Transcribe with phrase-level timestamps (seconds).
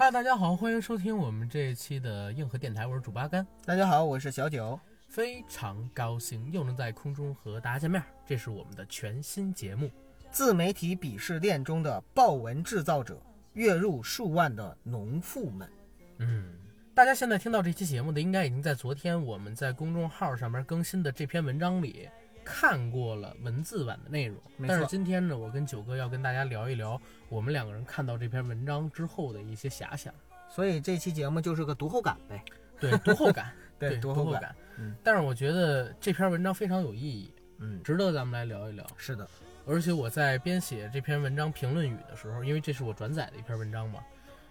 [0.00, 3.46] 嗨，大家好，欢迎收听我们这一期的硬核电台，我是主八甘。
[3.66, 4.80] 大家好，我是小九。
[5.08, 9.90] 非常高兴又能在空中和大家见面，这是我们的全新节目。
[10.30, 13.20] 自媒体鄙视链中的豹纹制造者，
[13.52, 15.70] 月入数万的农妇们。
[16.16, 16.46] 嗯，
[16.94, 22.08] 大家现在听到这期节目的，应该已经在昨天我们在公众号上面更新的这篇文章里
[22.44, 24.36] 看过了文字版的内容。
[24.66, 30.12] 但是今天呢，我跟九哥要跟大家聊一聊我们两个人看到这篇文章之后的一些遐想。
[30.48, 32.42] 所以这期节目就是个读后感呗。
[32.80, 34.54] 对，读后感， 对，读后感。
[34.78, 38.84] 嗯，但是我觉得这篇文章非常有意义，嗯，值得咱们来聊一聊。
[38.96, 39.28] 是的，
[39.66, 44.00] 而且我在编写这篇文章评论语的时候，因为这是我转载的一篇文章嘛，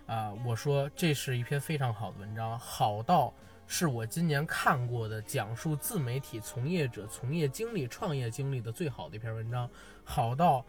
[0.05, 3.33] 啊、我说这是一篇非常好的文章，好到
[3.71, 9.69] 是我今年看过的讲述自媒体从业者从业经历、创业经历的最好的一篇文章，
[10.03, 10.65] 好到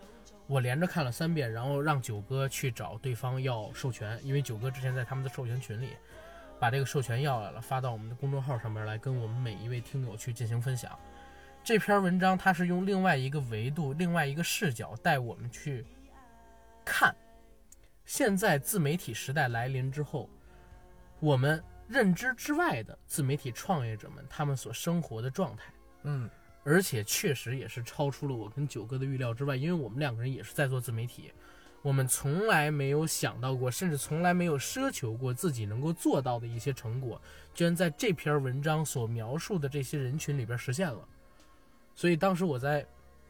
[0.46, 5.96] 我连着看了三遍，然后让九哥去找对方要授权，因为九哥之前在他们的授权群里
[6.58, 10.96] 把这个授权要来了，发到我们的公众号上面来，跟我们每一位听友去进行分享。
[11.64, 15.86] 这篇文章它是用另外一个维度、另外一个视角带我们去
[16.84, 17.16] 看，
[18.04, 20.28] 现在自媒体时代来临之后，
[21.18, 25.72] 我们认知之外的自媒体创业者们他们所生活的状态，
[26.04, 26.30] 嗯，
[26.62, 31.32] 而且确实也是超出了我跟九哥的预料之外，因为我们两个人也是在做自媒体，
[31.82, 37.20] 我们从来没有想到过，甚至从来没有奢求过自己能够做到的一些成果，
[37.52, 41.04] 居然在这篇文章所描述的这些人群里边实现了。
[41.96, 42.86] 所以当时我在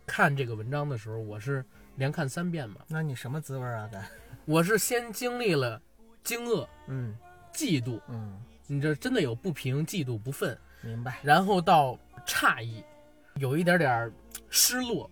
[0.07, 1.65] 看这个文章的时候，我是
[1.97, 3.89] 连看三遍嘛，那你什么滋味啊？
[3.91, 4.07] 咱，
[4.45, 5.81] 我是先经历了
[6.23, 7.17] 惊愕、嗯
[7.53, 8.41] 嫉妒，嗯，
[8.73, 11.19] 你这真的有不平、嫉妒、不忿，明白。
[11.25, 12.85] 然后到诧异，
[13.35, 14.13] 有一点点儿
[14.49, 15.11] 失落，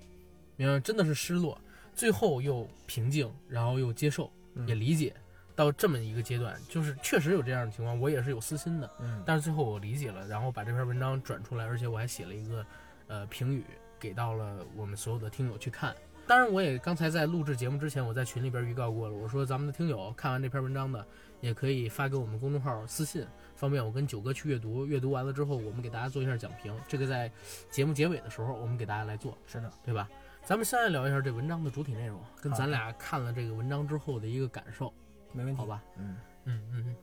[0.54, 0.78] 明白？
[0.78, 1.60] 真的是失落，
[1.92, 5.12] 最后又平静，然后又接受，嗯也理解，
[5.56, 12.64] 到这么一个阶段，就是确实有这样的情况，我也是有私心的，嗯，但是最后我理解了，然后把这篇文章转出来，而且我还写了一个
[13.08, 13.64] 呃评语
[13.98, 15.92] 给到了我们所有的听友去看。
[16.28, 21.04] 当然，我也刚才在录制节目之前，我在群里边预告过了，我说咱们的听友看完这篇文章的，
[21.40, 23.26] 也可以发给我们公众号私信，
[23.58, 24.86] 方便我跟九哥去阅读。
[24.86, 26.72] 阅读完了之后，我们给大家做一下讲评。
[26.86, 27.28] 这个在
[27.70, 30.08] 节目结尾的时候，我们给大家来做，是的，对吧？
[30.44, 34.92] 咱们先来聊一下这文章的主体内容，跟咱俩看了这个文章之后的一个感受，
[35.32, 35.58] 没问题。
[35.58, 35.82] 好吧？
[35.96, 36.96] 嗯，嗯嗯嗯，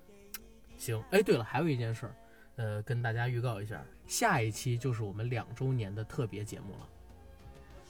[0.78, 1.04] 行。
[1.12, 2.16] 哎，对了，还有一件事儿，
[2.56, 6.88] 呃，跟大家预告一下，下一期就是我们两周年的特别节目了，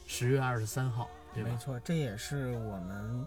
[0.07, 1.51] 十月二十三号，对吧？
[1.51, 3.25] 没错，这也是我们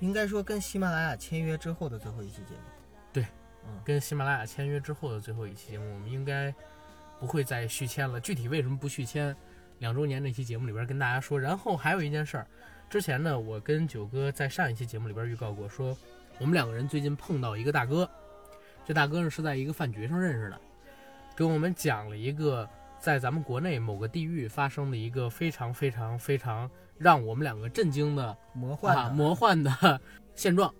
[0.00, 2.77] 应该说跟喜马拉雅签约之后的最后一期节目。
[3.84, 6.54] 跟喜马拉雅签约之后的最后一期节目，我们应该
[7.18, 8.20] 不会再续签了。
[8.20, 9.34] 具体为什么不续签，
[9.78, 11.38] 两周年那期节目里边跟大家说。
[11.40, 12.46] 然后还有一件事儿，
[12.90, 15.96] 之前呢，我跟九哥在上一期节目里边预告过，说
[16.38, 18.08] 我们两个人最近碰到一个大哥，
[18.84, 20.60] 这大哥呢是在一个饭局上认识的，
[21.34, 22.68] 跟我们讲了一个
[22.98, 30.00] 在咱们国内某个地域发生的一个非常非常非常让我们两个震惊的啊魔幻的，魔幻的
[30.34, 30.72] 现状。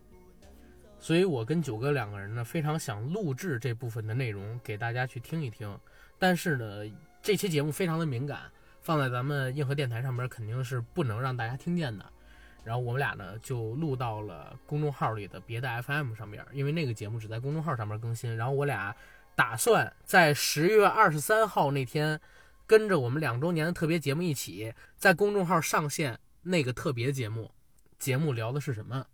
[1.00, 5.78] 所以我跟九哥两个人呢，非常想录制这部分的内容给大家去听一听。
[6.18, 6.82] 但是呢，
[7.22, 8.40] 这期节目非常的敏感，
[8.80, 12.04] 放在咱们硬核电台上面肯定是不能让大家听见的。
[12.64, 18.36] 然后我们俩呢就录到了公众号里的别的 FM 上面，因为那个节目只在公众号上面更新。
[18.36, 18.94] 然后我俩
[19.34, 22.20] 打算在十月二十三号那天，
[22.66, 27.50] 跟着我们两周年的特别节目一起，在公众号上线那个特别节目。
[27.98, 29.06] 节目聊的是什么？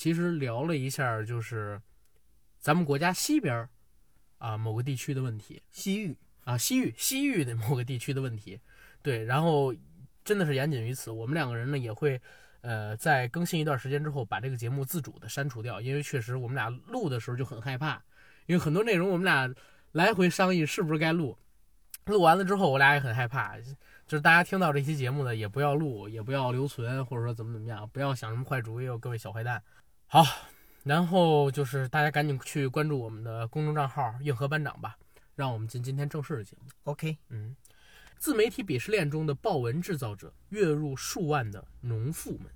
[0.00, 1.78] 其实聊了一下，就是
[2.58, 3.68] 咱们国家西边儿
[4.38, 6.16] 啊某个地区的问题西域。
[6.44, 8.58] 啊，西域西域的某个地区的问题。
[9.02, 9.74] 对，然后
[10.24, 11.10] 真的是言仅于此。
[11.10, 12.18] 我们两个人呢也会，
[12.62, 18.02] 呃，在更新一段时间之后，把这个节目自主的删除掉，因为确实我们俩录的时候就很害怕，
[18.46, 19.54] 因为很多内容我们俩
[19.92, 21.36] 来回商议是不是该录，
[22.06, 23.58] 录完了之后我俩也很害怕，
[24.06, 29.62] 就是大家听到这期节目呢，也不要录，也不要留存，或者说怎么怎么样，不要想什么坏主意哦，各位小坏蛋。
[30.12, 30.24] 好，
[30.82, 34.98] 然后就是大家赶紧去关注我们的公众账号“硬核班长”吧，
[35.36, 36.68] 让我们进今天正式的节目。
[36.82, 37.54] OK，嗯，
[38.18, 42.46] 自媒体鄙视链中的豹纹制造者，月入数万的农妇们。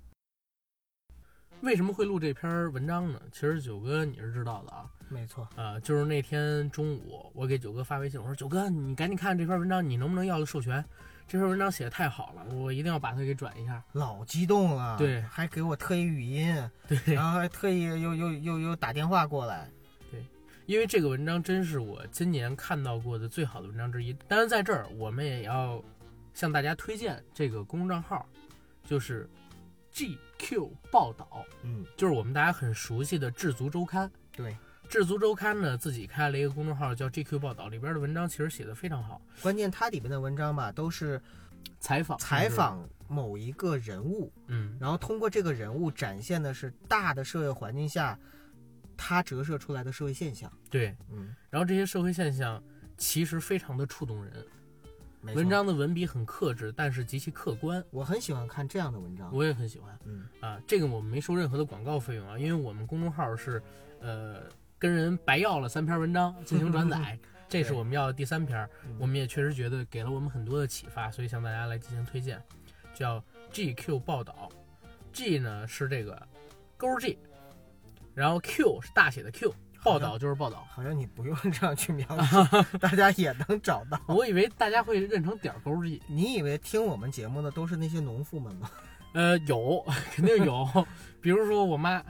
[1.61, 3.21] 为什么会录这篇文章呢？
[3.31, 5.47] 其实九哥你是知道的啊，没错。
[5.55, 10.83] 呃，就是那天中午我给九哥发微信，我说九哥你赶紧看这篇文章，你能不能要了授权？
[11.27, 13.83] 这篇文章写的太好了，我一定要把它给转一下。
[13.93, 19.67] 老激动了，对还给我特意语音，对，然后还特意又又又又打电话过来，
[20.11, 20.23] 对
[20.67, 24.13] 因为这个文章真是我今年看到过的最好的文章之一。
[24.27, 25.83] 当然，在这儿我们也要
[26.33, 28.27] 向大家推荐这个公众账号，
[28.83, 29.27] 就是
[29.93, 34.07] GQ 报道，嗯，就是我们大家很熟悉的《智足周刊》。
[34.31, 34.51] 对，
[34.89, 41.21] 《智足周刊》呢自己开了一个公众号叫 GQ 报道，里边的文章其实写的非常好，关键它里边的文章吧，都是
[41.79, 48.17] 采访采，访某一个人物，嗯，然后通过这个人物展现的是大的社会环境下，
[48.95, 50.51] 它折射出来的社会现象。
[50.69, 50.95] 对。
[51.11, 52.61] 嗯，然后这些社会现象
[52.97, 54.45] 其实非常的触动人，
[55.21, 59.29] 文，章的文笔很克制，但是极其客观，我很喜欢看这样的文章。
[59.33, 59.97] 我也很喜欢。
[60.05, 63.61] 嗯，啊，这个我们没收任何的广告费用啊，因为我们公众号是，
[63.99, 64.43] 呃，
[64.77, 67.17] 跟人白要了三篇文章 进行转载，
[67.47, 68.95] 这是我们要的第三篇，嗯。
[68.99, 72.41] 我们也确实觉得给了我们很多的启发，所以向大家来进行推荐，
[72.93, 73.23] 叫
[73.53, 74.49] GQ 报道
[75.13, 76.21] ，G 呢是这个
[76.77, 77.17] 勾 G，
[78.13, 82.37] 然后 Q 是大写的 Q，报道就是报道，好像你不用这样去描述，
[82.79, 83.99] 大家也能找到。
[84.07, 88.69] 我以为大家会认成点儿勾 G，你以为听我们节目的都是那些农妇们吗？
[89.15, 89.81] 呃，有
[90.13, 90.87] 肯定有，
[91.21, 92.03] 比如说我妈，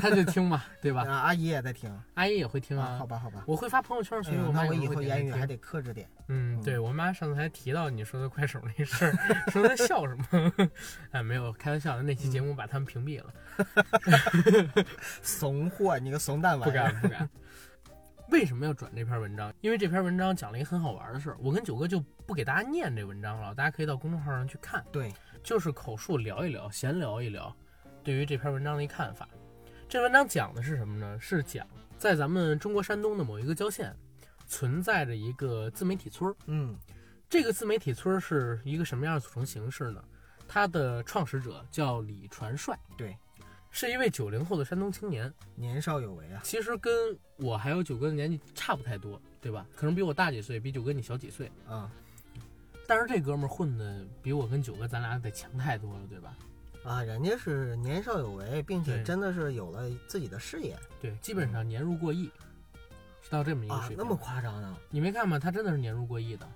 [0.00, 1.02] 她就听嘛，对吧？
[1.08, 3.44] 啊，阿姨也在听阿姨也会听啊，好吧，好吧。
[3.46, 6.08] 我会发朋友圈，所以嗯我妈我以后言语还得克制点。
[6.26, 9.14] 嗯，嗯对我妈上次还提到你说的快手那事儿，
[9.52, 10.52] 说她笑什么？
[11.12, 12.02] 哎，没有，开玩笑的。
[12.02, 13.32] 那期节目把他们屏蔽了，
[15.22, 16.90] 怂货，你个怂蛋玩不意儿！
[16.90, 17.30] 敢不敢。
[18.30, 19.52] 为什么要转这篇文章？
[19.60, 21.36] 因为这篇文章讲了一个很好玩的事儿。
[21.40, 25.12] 我跟九哥就不给大家念这文章了，大家可以到公众号上去看，对，
[25.42, 27.54] 就是口述聊一聊，闲聊一聊，
[28.04, 29.28] 对于这篇文章的一看法。
[29.88, 31.18] 这文章讲的是什么呢？
[31.18, 31.66] 是讲
[31.98, 33.94] 在咱们中国山东的某一个郊县，
[34.46, 36.36] 存在着一个自媒体村儿。
[36.46, 36.78] 嗯
[37.28, 40.02] 这个自媒体村是一个什么样的组成形式呢？
[40.46, 43.16] 它的创始者叫李传帅，对，
[43.70, 45.32] 是一位九零后的山东青年。
[45.54, 46.40] 年少有为啊。
[46.44, 49.66] 其实跟我还有九哥的年纪差不太多，对吧？
[49.74, 51.50] 可能比我大几岁，比九哥你小几岁。
[51.68, 51.90] 啊
[52.86, 56.36] 但是这哥们儿混的比我跟九哥咱俩得强太多了，对吧？
[56.82, 62.28] 啊，人家是年少有为，并且真的是有了自己的事业对，基本上年入过亿，
[63.22, 63.96] 是到这么一个水，平。
[63.96, 64.76] 啊那么夸张呢？
[64.90, 65.38] 你没看吗？
[65.38, 66.48] 他真的是年入过亿的，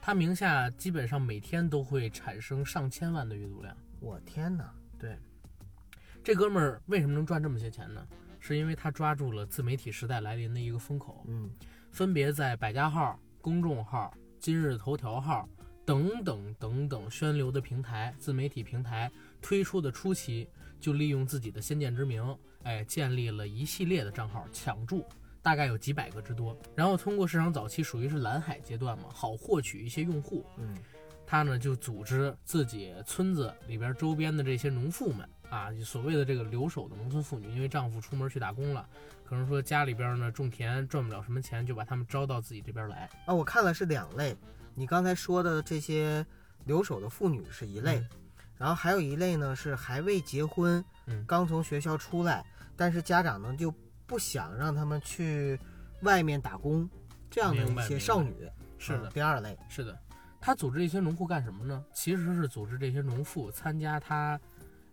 [0.00, 3.76] 他名下基本上每天都会产生上千万的阅读量。
[4.00, 4.72] 我天哪！
[6.22, 8.06] 这哥们儿为什么能赚这么些钱呢？
[8.38, 11.50] 是因为他抓住了自媒体时代来临的一个风口，嗯
[11.90, 15.48] 分别在百家号、公众号、今日头条号
[15.84, 19.10] 等等等等宣流的平台、自媒体平台
[19.42, 25.04] 推出的初期，就利用自己的先见之明，哎，建立了一系列的账号，抢注。
[25.42, 30.76] 大概有几百个之多，然后通过市场早期属于是蓝海阶段嘛，好获取一些用户，嗯
[31.26, 38.88] 他呢就组织自己村子里边周边的这些农妇们啊，所谓的这个留守的农村妇女，因为丈夫出门去打工了，
[39.24, 43.10] 可能说家里边呢种田赚不了什么钱，就把他们招到自己这边来。
[43.26, 44.36] 啊，我看了是两类，
[44.74, 46.24] 你刚才说的这些
[46.64, 48.08] 留守的妇女是一类，嗯
[48.58, 52.44] 然后还有一类呢是还未结婚，嗯刚从学校出来，
[52.76, 53.74] 但是家长呢就
[54.06, 55.58] 不想让他们去
[56.02, 56.88] 外面打工，
[57.30, 58.34] 这样的一些少女
[58.76, 59.98] 是的啊，第二类，是的，
[60.40, 61.82] 他组织这些农户干什么呢？
[61.94, 64.38] 其实是组织这些农妇参加他，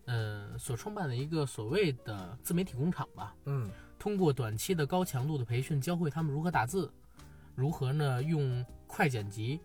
[0.08, 3.34] 呃，所创办的一个所谓的自媒体工厂吧。
[3.44, 6.90] 嗯通过短期的高强度的培训，教会他们如何打字，
[7.54, 9.60] 如何呢用快剪辑，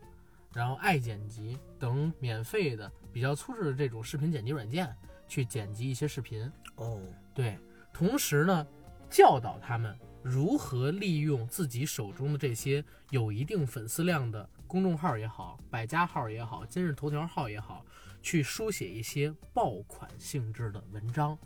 [0.53, 4.93] 然后爱剪辑等免费的比较粗制的这种视频剪辑软件
[5.27, 6.51] 去剪辑一些视频。
[6.77, 6.99] 哦，
[7.33, 7.57] 对，
[7.93, 8.67] 同时呢，
[9.07, 17.85] 教导他们如何利用自己手中的这些有一定粉丝量的公众号也好、百家号也好、今日头条号也好，
[18.23, 21.37] 去书写一些爆款性质的文章，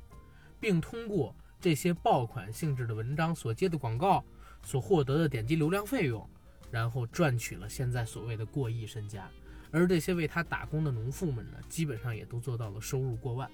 [0.60, 4.24] 并通过这些爆款性质的文章所接的广告
[4.64, 6.26] 所获得的点击流量费用，
[6.72, 9.28] 然后赚取了现在所谓的过亿身家。
[9.72, 13.50] 而这些为他打工的农妇们呢，基本上也都做到了收入过万。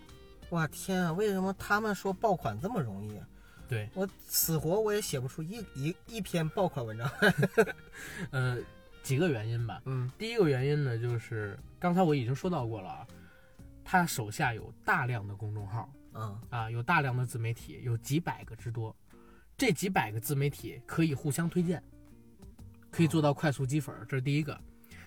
[0.49, 3.27] 哇天啊，为什么他们说爆款这么容易啊？
[3.67, 7.09] 对，我死活我也写不出一一一篇爆款文章。
[8.29, 8.59] 呃，
[9.03, 9.81] 几个原因吧。
[9.85, 13.07] 嗯第一个原因呢，就是刚才我已经说到过了啊，
[13.83, 18.95] 他手下有大量的公众号嗯啊，有大量的自媒体，有几百个之多。
[19.55, 21.81] 这几百个自媒体可以互相推荐，
[22.89, 24.59] 可以做到快速积粉儿，这是第一个。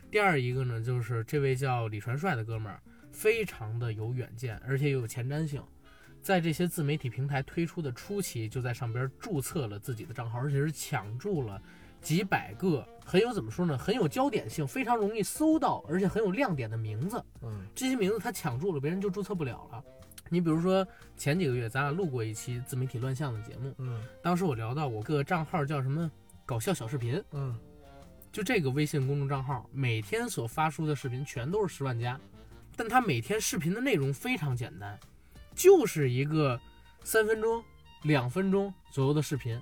[0.09, 5.61] 第二一个呢，就是这位叫李传帅的哥们儿，非常的有远见，而且又有前瞻性。
[6.23, 11.61] 在这些自媒体平台推出的初期，就在上边注册了自己的账号，而且是抢注了
[12.07, 17.21] 几百个很有怎么说呢，很有焦点性，非常容易搜到，而且很有亮点的名字。
[17.43, 19.83] 嗯这些名字他抢注了，别人就注册不了了。
[20.29, 20.87] 你比如说
[21.17, 26.09] 前几个月咱俩录过一期自媒体乱象的节目，嗯当时我聊到我个账号叫什么
[26.45, 27.59] 搞笑小视频，嗯
[28.31, 32.21] 就这个微信公众账号，每天所发出的视频全都是十万加，
[32.77, 34.97] 但他每天视频的内容非常简单，
[35.57, 36.61] 就是一个
[37.03, 37.61] 三分钟、
[38.05, 39.61] 两分钟左右的视频，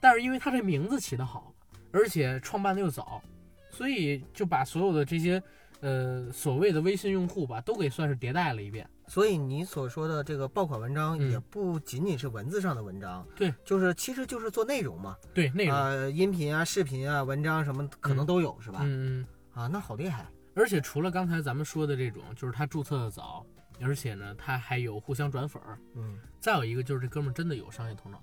[0.00, 1.52] 但是因为他这名字起得好，
[1.92, 3.22] 而且创办的又早，
[3.70, 5.42] 所以就把所有的这些
[5.80, 8.88] 呃所谓的微信用户吧，都给算是迭代了一遍。
[9.06, 18.80] 所以你所说的这个爆款文章，嗯也不仅仅是文字上的文章，对，就是其实就是做内容嘛，对，内容，呃，音频啊、视频啊、文章什么可能都有，是吧？
[18.82, 19.26] 嗯嗯。
[19.54, 23.44] 啊，那好厉害，而且除了刚才咱们说的这种，就是他注册的早，
[23.80, 25.78] 而且呢，他还有互相转粉儿。
[25.96, 28.22] 嗯，再有一个就是这哥们儿真的有商业头脑，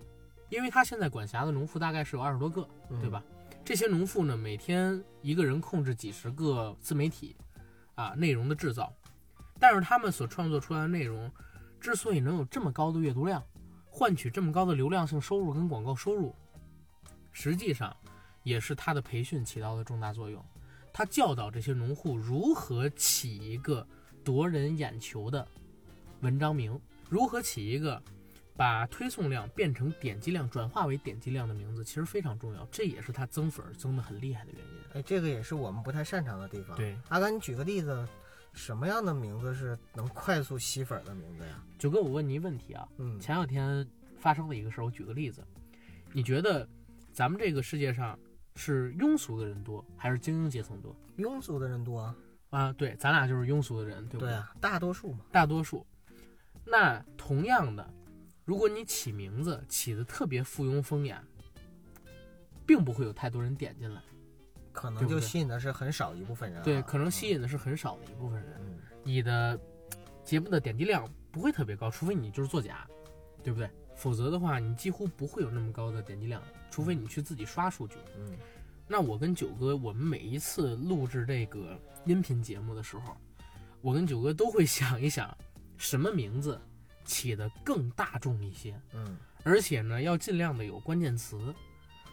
[0.49, 3.09] 因为他现在管辖的农户大概是有二十多个，嗯对？
[3.09, 3.21] 吧？
[3.65, 7.35] 这些农户呢，每天一个人控制几十个自媒体，
[7.95, 8.93] 啊，内容的制造，
[9.59, 11.31] 但是他们所创作出来的内容，
[11.81, 13.43] 之所以能有这么高的阅读量，
[13.89, 16.35] 换取这么高的流量性收入跟广告收入，
[17.31, 17.93] 实际上
[18.43, 20.45] 也是他的培训起到了重大作用。
[20.93, 23.85] 他教导这些农户如何起一个
[24.23, 25.45] 夺人眼球的
[26.21, 26.79] 文章名，
[27.09, 27.99] 如何起一个
[28.55, 32.65] 把推送量变成点击量转化为点击量的名字，其实非常重要。
[32.71, 34.79] 这也是它增粉儿增的很厉害的原因。
[34.93, 38.07] 哎，这个也是我们不太擅长的地方。，对，阿甘，你举个例子，
[38.53, 41.61] 什么样的名字是能快速吸粉的名字呀？
[41.77, 43.85] 九哥，我问你一问题啊，嗯，前两天
[44.17, 45.43] 发生的一个事儿，我举个例子，
[46.13, 46.67] 你觉得
[47.11, 48.17] 咱们这个世界上
[48.55, 50.95] 是庸俗的人多，还是精英阶层多？
[51.17, 52.15] 庸俗的人多啊。
[52.51, 55.25] 啊，对，咱俩就是庸俗的人，对不对啊，大多数嘛。
[55.29, 55.85] 大多数。
[56.63, 57.85] 那同样的，
[58.45, 61.21] 如果你起名字起的特别附庸风雅，
[62.65, 64.01] 并不会有太多人点进来。
[64.71, 66.63] 可能就吸引的是很少一部分人、啊。
[66.63, 68.53] 对，可能吸引的是很少的一部分人。
[68.59, 68.77] 嗯。
[69.03, 69.59] 你的
[70.23, 72.87] 节目的点击量不会特别高，除非你就是作假，
[73.43, 73.69] 对不对？
[73.95, 77.95] 否则的话，你几乎不会有那么高的点击量，除非你去自己刷数据。
[78.17, 78.37] 嗯
[78.87, 81.75] 那我跟九哥，我们每一次录制这个
[82.05, 83.17] 音频节目的时候，
[83.81, 85.35] 我跟九哥都会想一想，
[85.75, 86.61] 什么名字
[87.05, 91.53] 起得更大众一些，嗯而且呢，要尽量的有关键词，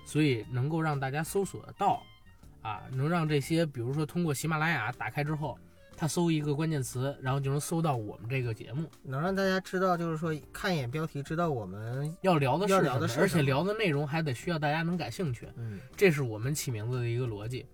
[0.04, 2.02] 所以能够让大家搜索得到，
[2.60, 5.58] 啊，能让这些，比如说通过喜马拉雅打开之后，
[5.96, 15.48] 他搜一个关键词，然后就能搜到我们这个节目能让大家知道，就是说看一眼标题，知道我们要聊的是什么要聊的是什么而且聊的内容还得需要大家能感兴趣。
[15.56, 17.64] 嗯这是我们起名字的一个逻辑。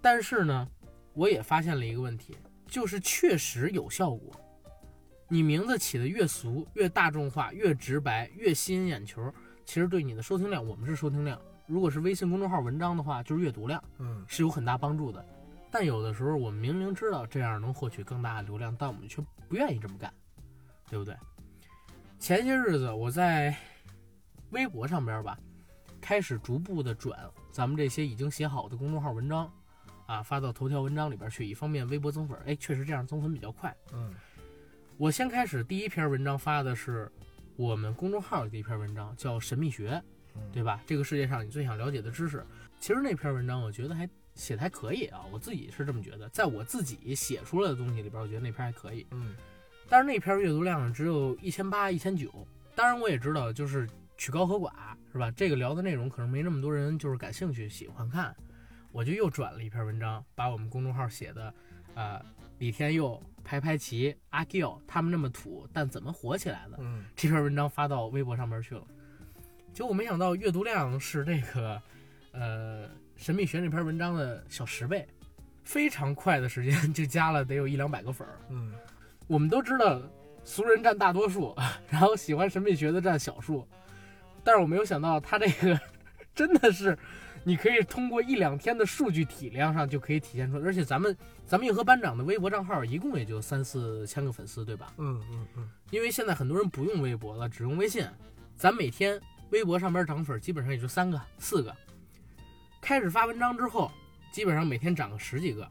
[0.00, 0.66] 但是呢，
[1.12, 2.34] 我也发现了一个问题，
[2.66, 4.34] 就是确实有效果。
[5.32, 9.32] 你名字起的越俗、越大众化、越直白、越吸引眼球，
[9.64, 11.40] 其实对你的收听量，我们是收听量。
[11.66, 15.24] 如果是微信公众号文章的话，就是阅读量嗯是有很大帮助的。
[15.70, 20.12] 但有的时候，我们明明知道这样能获取更大的流量，但我们却不愿意这么干，
[20.90, 21.16] 对不对？
[22.18, 23.56] 前些日子我在
[24.50, 25.38] 微博上边吧，
[25.98, 27.18] 开始逐步的转
[27.50, 29.50] 咱们这些已经写好的公众号文章，
[30.04, 32.38] 啊，发到头条文章里边去，以方便微博增粉。
[32.44, 33.74] 哎，确实这样增粉比较快。
[33.94, 34.12] 嗯
[34.98, 37.10] 我先开始第一篇文章发的是
[37.56, 39.90] 我们公众号的一篇文章，叫《神秘学》，
[40.36, 40.80] 嗯，对吧？
[40.86, 42.44] 这个世界上你最想了解的知识。
[42.78, 49.06] 其实那篇文章我觉得还写的还可以啊，我自己是这么觉得，在我自己写出来的东西里边，我觉得那篇还可以。
[49.10, 49.34] 嗯
[49.88, 52.30] 但是那篇阅读量只有一千八、一千九。
[52.74, 54.72] 当然我也知道，就是曲高和寡，
[55.12, 55.30] 是吧？
[55.32, 58.34] 这个聊的内容可能没那么多人就是感兴趣、喜欢看，
[58.90, 61.54] 我就又转了一篇文章，把我们公众号写的，
[61.94, 62.24] 呃，
[62.58, 66.78] 李天佑、排排齐、阿 Q 他们那么土，但怎么火起来的？
[66.80, 68.82] 嗯这篇文章发到微博上面去了。
[69.72, 71.80] 结果没想到阅读量是这个，
[72.32, 75.06] 呃，神秘学那篇文章的小十倍，
[75.64, 78.38] 非常快的时间就加了得有一两百个粉儿。
[78.50, 78.72] 嗯
[79.28, 80.02] 我们都知道
[80.44, 81.56] 俗人占大多数，
[81.88, 83.66] 然后喜欢神秘学的占小数，
[84.44, 85.80] 但是我没有想到他这个
[86.34, 86.98] 真的是，
[87.44, 94.92] 你可以通过一两天的数据体量上就可以体现出来，而且咱们咱们硬核班长的微博账号一共也就三四千个粉丝，对吧？
[94.98, 98.06] 嗯嗯嗯因为现在很多人不用微博了，只用微信，
[98.54, 99.20] 咱每天
[99.50, 101.74] 微博上边涨粉基本上也就三个、四个。
[102.80, 103.90] 开始发文章之后，
[104.32, 105.68] 基本上每天涨个十几个，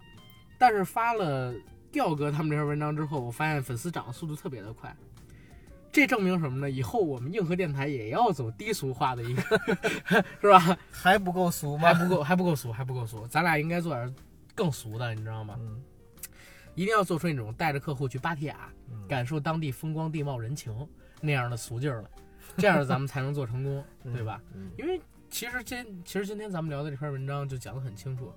[0.57, 1.53] 但是发了
[1.91, 4.95] 调哥他们这篇文章之后，我发现粉丝涨的速度特别的快。
[5.91, 6.69] 这证明什么呢？
[6.71, 9.41] 以后我们硬核电台也要走低俗化的一个，
[10.39, 10.77] 是吧？
[10.91, 12.05] 还不够俗吗还？
[12.05, 13.27] 不够，还不够俗，还不够俗。
[13.27, 14.15] 咱俩应该做点
[14.55, 15.55] 更俗的，你知道吗？
[15.59, 15.81] 嗯
[16.73, 20.73] 一定要做出那种带着客户去芭提雅，嗯感受当地风光、地貌、人情
[21.19, 22.09] 那样的俗劲儿了，
[22.57, 23.83] 这样咱们才能做成功，
[24.15, 24.41] 对吧？？
[24.55, 28.33] 嗯因为其实今其实今天咱们聊的这篇文章就讲得很清楚，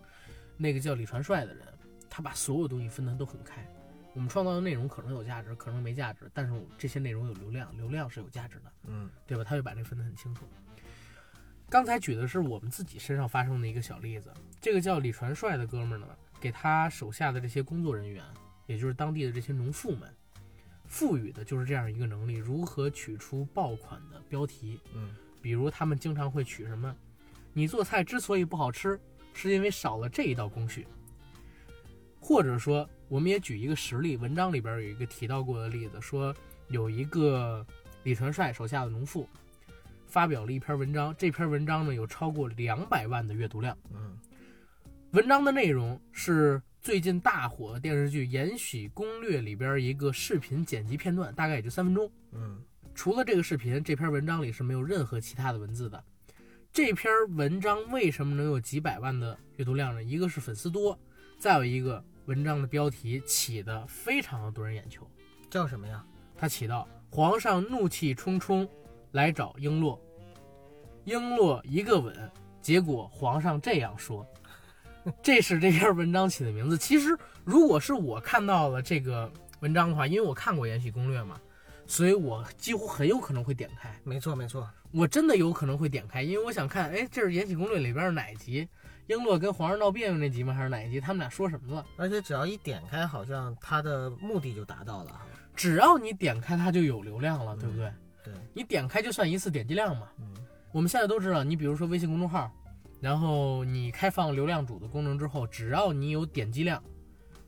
[0.56, 1.62] 那个叫李传帅的人，
[2.10, 3.64] 他把所有东西分得都很开。
[4.14, 9.44] 我们创造的内容可能有价值，可能没价值，但是这些内容有流量，流量是有价值的，嗯对吧？
[9.44, 10.46] 他会把这分得很清楚。
[11.68, 16.06] 刚才举的是我们自己身上发生的一个小例子，这个叫李传帅的哥们儿呢，
[16.40, 18.22] 给他手下的这些工作人员，
[18.66, 20.08] 也就是当地的这些农妇们，
[20.86, 24.80] 赋予的就是这样一个能力：如何取出爆款的标题。
[24.94, 26.96] 嗯比如他们经常会取什么？
[27.52, 28.98] 你做菜之所以不好吃，
[29.34, 30.86] 是因为少了这一道工序。
[32.26, 36.34] 或者说，我们也举一个实例，文章里边有一个提到过的例子，说
[36.68, 37.64] 有一个
[38.02, 39.28] 李传帅手下的农妇
[40.06, 43.76] 发表了一篇文章，这篇文章呢有超过两百万的阅读量。
[43.92, 44.16] 嗯
[45.10, 52.10] 文章的内容是最近大火的电视剧《延禧攻略》里边一个视频剪辑片段，大概也就三分钟。
[52.32, 52.58] 嗯
[52.94, 56.02] 除了这个视频，这篇文章里是没有任何其他的文字的。
[56.72, 60.02] 这篇文章为什么能有几百万的阅读量呢？
[60.02, 60.98] 一个是粉丝多，
[61.38, 65.08] 再有一个文章的标题起得非常的夺人眼球。
[65.50, 66.04] 叫什么呀？
[66.36, 68.68] 它起到皇上怒气冲冲
[69.12, 69.98] 来找璎珞，
[71.06, 74.26] 璎珞一个吻，结果皇上这样说。
[75.22, 76.78] 这是这篇文章起的名字。
[76.78, 81.38] 其实，如果是我看到了这个文章的话，因为我看过《延禧攻略》嘛，
[81.86, 83.94] 所以我几乎很有可能会点开。
[84.02, 88.66] 没错没错，我真的有可能会点开，因为我想看，哎，这是《延禧攻略》里边的哪一集？
[89.06, 90.54] 璎珞跟皇上闹别扭那集吗？
[90.54, 91.00] 还是哪一集？
[91.00, 91.84] 他们俩说什么了？
[91.96, 95.20] 而且只要一点开，好像它的目的就达到了。
[95.54, 97.92] 只要你点开，它就有流量了，对不对？
[98.24, 100.08] 对，你点开就算一次点击量嘛。
[100.18, 100.34] 嗯
[100.72, 102.50] 我们现在都知道，你比如说微信公众号，
[103.00, 106.82] 然后你开放流量主的功能之后，只要你有点击量，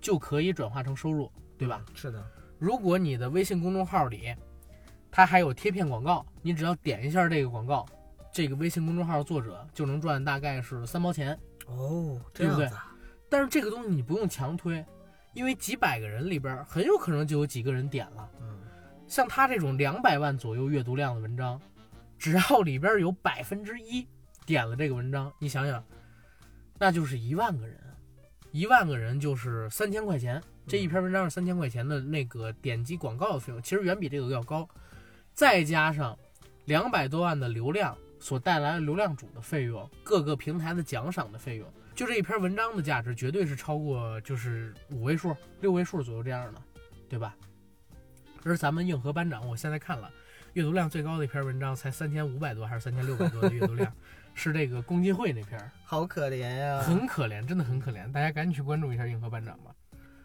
[0.01, 1.85] 就可以转化成收入，对吧？
[1.93, 2.25] 是的，
[2.57, 4.33] 如果你的微信公众号里，
[5.11, 7.85] 它还有贴片广告，你只要点一下这个广告，
[8.31, 11.37] 这个微信公众号作者就能赚大概是三毛钱。
[11.67, 12.71] 哦，这对不对
[13.29, 14.85] 但是这个东西你不用强推，
[15.35, 18.31] 因为几百个人里边很有可能就有几个人点了。
[18.41, 18.57] 嗯
[19.09, 21.61] 像他这种两百万左右阅读量的文章，
[22.19, 24.05] 只要里边有百分之一
[24.45, 25.81] 点了这个文章，你想想，
[26.77, 27.79] 那就是一万个人，
[28.51, 30.43] 一万个人就是三千块钱。
[30.67, 34.69] 这一篇文章是三千块钱的那个点击广告的费用，其实远比这个要高，
[35.33, 36.19] 再加上
[36.65, 37.97] 两百多万的流量
[38.27, 46.61] 所带来的流量主的费用，各个平台的奖赏的费用，就这一篇文章的价值绝对是超过就是五位数、六位数左右这样的，
[47.09, 47.37] 对吧？
[48.43, 50.11] 而咱们硬核班长，我现在看了，
[50.55, 53.93] 阅读量最高的一篇文章才三千五百多还是三千六百多的阅读量，
[54.35, 59.73] 是这个公进会那篇，好可怜呀、很可怜，真的很可怜，大家赶紧去关注一下硬核班长吧。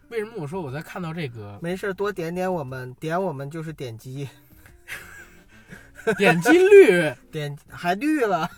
[0.08, 4.28] 为什么我说我在看到这个没事，多点点我们，点我们就是点击，
[6.18, 7.12] 点击率？
[7.30, 8.48] 点还绿了，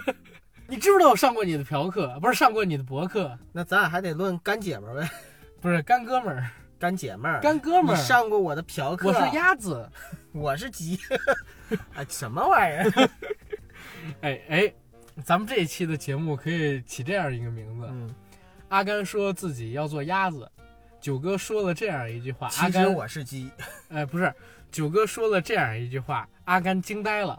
[0.68, 5.10] 你知不知道我上过你的嫖客，不是上过你的博客，那咱俩还得论干姐们儿呗，
[5.60, 7.98] 不是干哥们儿，干姐们儿，干哥们儿。
[7.98, 9.88] 你上过我的嫖客，我是鸭子，
[10.32, 10.98] 我是鸡，
[11.94, 13.10] 哎，什么玩意儿？
[14.20, 14.74] 哎哎，
[15.24, 18.14] 咱们这一期的节目可以起这样一个名字：嗯，
[18.68, 20.50] 阿甘说自己要做鸭子，
[21.00, 23.50] 九哥说了这样一句话，阿甘我是鸡，
[23.90, 24.32] 哎，不是，
[24.72, 27.38] 九哥说了这样一句话，阿甘惊呆了。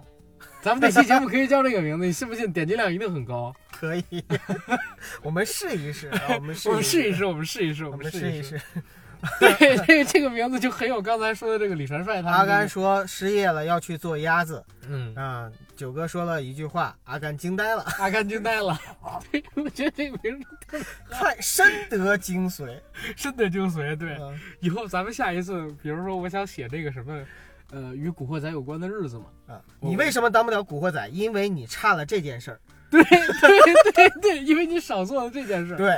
[0.61, 2.53] 咱们这期节目可以叫这个名字，你信不信？
[2.53, 3.53] 点击量一定很高。
[3.71, 4.23] 可以，
[5.23, 6.69] 我们试一试，啊我们试
[7.09, 8.61] 一试，我们试一试，我们试一试。
[9.39, 18.79] 对，这个这个名字就很有刚才说的这个李传帅他、阿甘，说失业了要去做鸭子嗯，啊，九哥说了一句话，阿甘惊呆了，阿甘惊呆了。
[19.31, 22.79] 对， 我觉得这个名字太深得精髓。
[23.17, 23.95] 深得精髓。
[23.95, 27.25] 对，嗯以后咱们下一次，比如说我想写这个什么，
[27.71, 29.25] 呃，与古惑仔有关的日子嘛。
[29.47, 31.07] 啊，你为什么当不了古惑仔？
[31.09, 32.59] 因为你差了这件事儿。
[32.89, 35.75] 对对对对，因为你少做了这件事。
[35.75, 35.89] 对，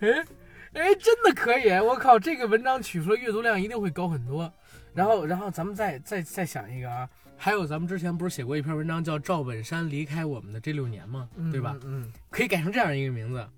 [0.00, 0.24] 哎
[0.72, 1.70] 哎，真的可以！
[1.78, 4.52] 我靠，这个文章取出来阅读量一定会高很多。
[4.92, 7.08] 然后，然后咱们再再再想一个啊，
[7.42, 11.26] 还有咱们之前不是写过一篇文章叫《赵本山离开我们的这六年》吗？
[11.36, 11.74] 嗯对吧？？
[11.84, 13.48] 嗯，可以改成这样一个名字，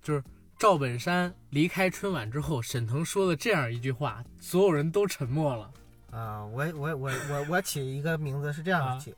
[0.00, 0.22] 就是
[0.56, 5.68] 赵本山离开春晚之后，沈腾说了这样一句话，所有人都沉默了。
[6.12, 9.12] 嗯啊，我我我我我起一个名字是这样啊起，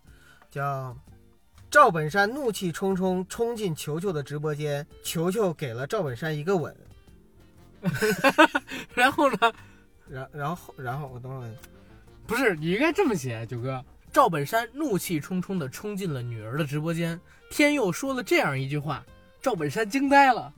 [0.51, 0.97] 叫
[1.71, 6.75] 赵本山怒气冲冲冲进球球的直播间，球球给了赵本山一个吻，
[8.97, 9.53] 然后呢，
[10.09, 11.55] 然然后然后我等会儿
[12.27, 13.85] 不是你应该这么写，九哥。
[14.17, 19.05] 赵本山怒气冲冲地冲进了女儿的直播间，天佑说了这样一句话，
[19.43, 20.51] 赵本山惊呆了，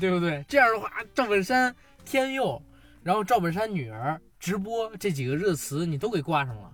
[0.00, 0.44] 对不对？
[0.48, 1.72] 这样的话，赵本山、
[2.04, 2.60] 天佑，
[3.04, 6.72] 然后赵本山女儿直播这几个热词你都给挂上了，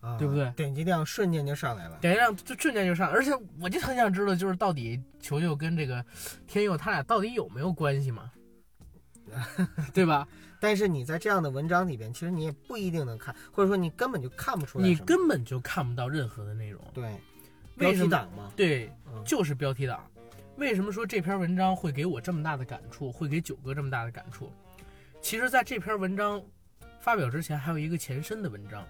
[0.00, 1.96] 啊，对不对点击量瞬间就上来了。
[2.00, 6.04] 点击量就瞬间就上，而且我就很想知道，就是到底球球跟这个
[6.48, 8.28] 天佑他俩到底有没有关系嘛？
[9.94, 10.26] 对吧？
[10.58, 14.86] 但是你在这样的文章里边，其实你也不一定能看，或者说你根本就看不出来。
[14.86, 16.82] 你根本就看不到任何的内容。
[16.92, 17.14] 对
[17.76, 17.92] 标？
[17.92, 20.04] 题党嘛，对，嗯就是标题党。
[20.56, 24.52] 为什么说这篇文章会给我这么大的感触，会给九哥这么大的感触？
[25.22, 26.42] 其实，在这篇文章
[27.00, 28.86] 发表之前还有一个前身的文章，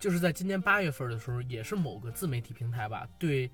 [0.00, 3.48] 就是在今年八月份的时候，也是某个自媒体平台吧，对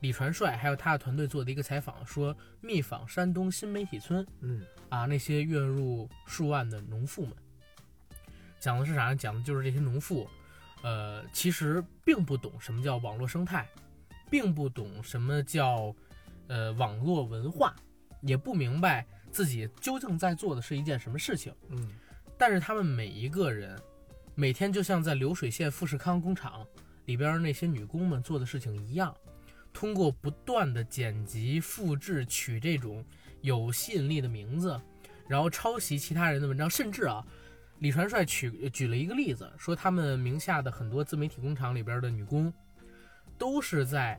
[0.00, 7.34] 李传帅还有他的团队做的一个采访，说密访山东新媒体村嗯啊，那些月入数万的农妇们，
[8.60, 9.16] 讲的是啥呢？
[9.16, 10.28] 讲的就是这些农妇，
[10.82, 13.68] 呃，其实并不懂什么叫网络生态，
[14.30, 15.94] 并不懂什么叫
[16.48, 17.74] 呃网络文化，
[18.20, 21.52] 也不明白自己究竟在做的是一件什么事情。
[21.68, 21.90] 嗯
[22.38, 23.80] 但是他们每一个人，
[24.34, 26.66] 每天就像在流水线富士康工厂
[27.06, 29.16] 里边那些女工们做的事情一样，
[29.72, 33.02] 通过不断的剪辑、复制、取这种
[33.46, 34.78] 有吸引力的名字，
[35.28, 37.24] 然后抄袭其他人的文章，甚至啊，
[37.78, 42.52] 李传帅举举了一个例子，说他们名下的很多自媒体工厂里边的女工，
[43.38, 44.18] 都是在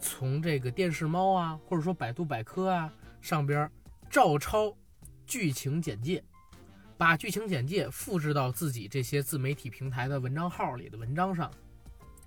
[0.00, 3.70] 从这个电视猫啊，或者说百度百科啊上边
[4.10, 4.76] 照抄
[5.24, 6.20] 剧情简介。
[6.98, 11.50] 把剧情简介复制到自己这些自媒体平台的文章号里的文章上，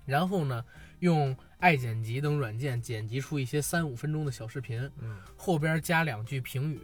[0.06, 0.64] 然后呢，
[1.00, 6.80] 用爱剪辑等软件剪辑出一些三五分钟的小视频，嗯后边加两句评语，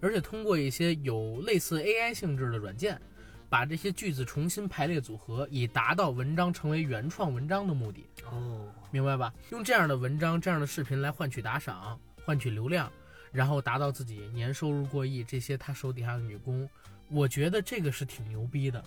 [0.00, 3.00] 而且通过一些有类似 AI 性质的软件，
[3.48, 8.06] 把这些句子重新排列组合，以达到文章成为原创文章的目的。
[8.30, 9.32] 哦，明白吧？
[9.50, 12.90] 用这样的文章、这样的视频来换取打赏、换取流量，
[13.32, 15.24] 然后达到自己年收入过亿。
[15.24, 16.68] 这些他手底下的女工，
[17.10, 18.84] 我觉得这个是挺牛逼的。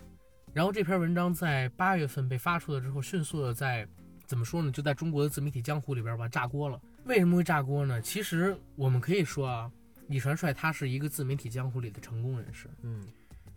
[0.54, 3.88] 然后这篇文章在八月份被发出了之后，迅速的在
[4.32, 4.72] 怎么说呢？
[4.72, 6.82] 就在中国的自媒体江湖里边吧炸锅了。
[7.04, 8.02] 为什么会炸锅呢？
[8.02, 9.70] 其实我们可以说啊，
[10.08, 12.70] 李传帅他是一个自媒体江湖里的成功人士。
[12.82, 13.04] 嗯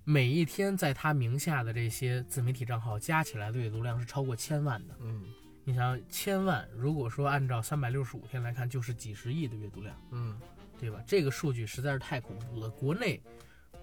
[0.02, 4.96] 每一天在他名下的这些自媒体账号加起来的阅读量是超过千万的。
[5.00, 5.22] 嗯
[5.62, 10.36] 你想千万，如果说按照三百六十五天来看，就是几十亿的阅读量，嗯
[10.80, 11.00] 对吧？
[11.06, 13.22] 这个数据实在是太恐怖了，国内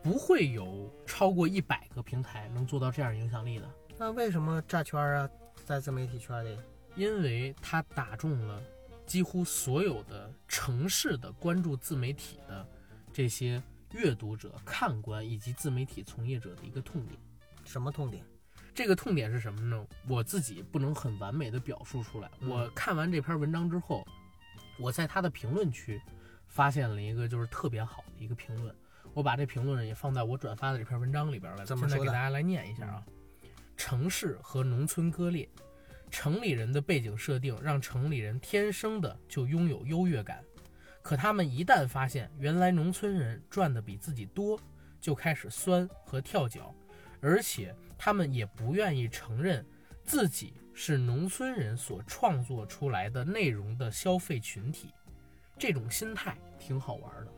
[0.03, 5.29] 不会有超过一百个平台能做到这样影响力的，那为什么炸圈啊？
[5.63, 6.57] 在自媒体圈里，
[6.95, 8.61] 因为它打中了
[9.05, 12.67] 几乎所有的城市的关注自媒体的
[13.13, 17.19] 这些阅读者、看官以及自媒体从业者的一个痛点。
[17.65, 18.23] 什么痛点？
[18.73, 19.85] 这个痛点是什么呢？
[20.07, 22.31] 我自己不能很完美的表述出来。
[22.39, 24.07] 嗯我看完这篇文章之后，
[24.79, 26.01] 我在他的评论区
[26.47, 28.73] 发现了一个就是特别好的一个评论，
[29.13, 31.65] 我把这评论也放在我转发的这篇文章里边了。
[31.65, 33.03] 现在给大家来念一下啊：
[33.75, 35.47] 城市和农村割裂，
[36.11, 40.43] 城里人的背景设定让城里人天生的就拥有优越感，
[41.01, 44.59] 可他们一旦发现原来农村人赚的比自己多，
[44.99, 46.75] 就开始酸和跳脚，
[47.21, 49.65] 而且他们也不愿意承认
[50.03, 54.93] 自己是农村人所创作出来的内容的消费群体，
[55.57, 57.31] 这种心态挺好玩的。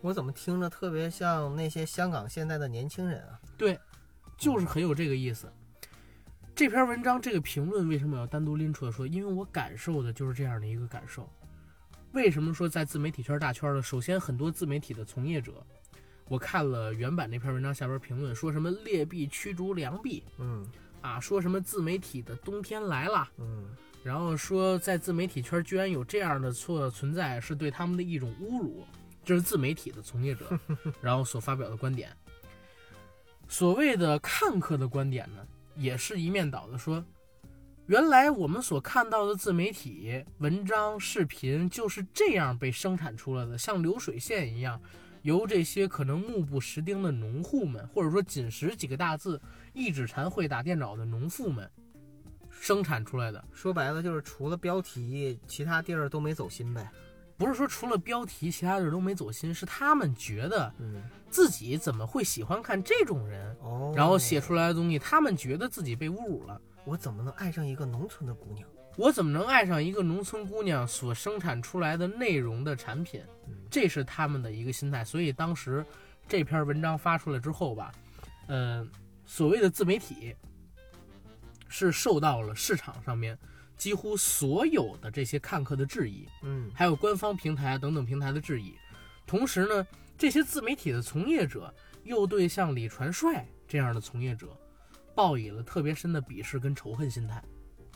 [0.00, 3.38] 我怎么听着特别像那些香港现在的年轻人啊？
[3.56, 3.78] 对，
[4.36, 5.52] 就是很有这个意思。
[6.54, 9.06] 这篇文章这个评论为什么要单独拎出来说？
[9.06, 11.28] 因为我感受的就是这样的一个感受。
[12.12, 13.80] 为什么说在自媒体圈大圈呢？
[13.82, 15.64] 首先，很多自媒体的从业者，
[16.28, 20.64] 我看了原版那篇文章下边评论，说什么劣币驱逐良币嗯
[21.00, 28.84] 啊，说什么自媒体的冬天来了，嗯然后说在自媒体圈居然有这样的错存在，是对他们的一种侮辱，
[29.24, 30.58] 这是自媒体的从业者
[31.00, 32.14] 然后所发表的观点。
[33.48, 37.04] 所谓的看客的观点呢，也是一面倒的说，
[37.86, 44.80] 原来我们所看到的自媒体文章、视频就是这样被生产出来的，像流水线一样，
[45.22, 49.40] 由这些可能目不识丁的农户们，或者说仅识几个大字、
[49.72, 51.68] 一指禅会打电脑的农妇们
[52.50, 53.44] 生产出来的。
[53.52, 56.90] 说白了就是除了标题，其他地儿都没走心呗。
[57.42, 66.60] 不是说除了标题，其他的都没走心，是他们觉得嗯自己怎么会喜欢看这种人，哦，然后写出来的东西，他们觉得自己被侮辱了。
[66.84, 68.68] 我怎么能爱上一个农村的姑娘？
[68.96, 73.20] 我怎么能爱上一个农村姑娘所生产出来的内容的产品？
[73.48, 75.04] 嗯这是他们的一个心态。
[75.04, 75.84] 所以当时
[76.28, 77.90] 这篇文章发出来之后吧，
[78.46, 78.86] 呃，
[79.24, 80.36] 所谓的自媒体
[81.68, 83.38] 是受到了市场上面
[83.82, 86.24] 几乎所有的这些看客的质疑。
[86.42, 88.76] 嗯还有官方平台等等平台的质疑。
[89.26, 89.84] 同时呢，
[90.16, 94.56] 这些自媒体的从业者又对像李传帅这样的从业者
[95.16, 97.42] 抱以了特别深的鄙视跟仇恨心态，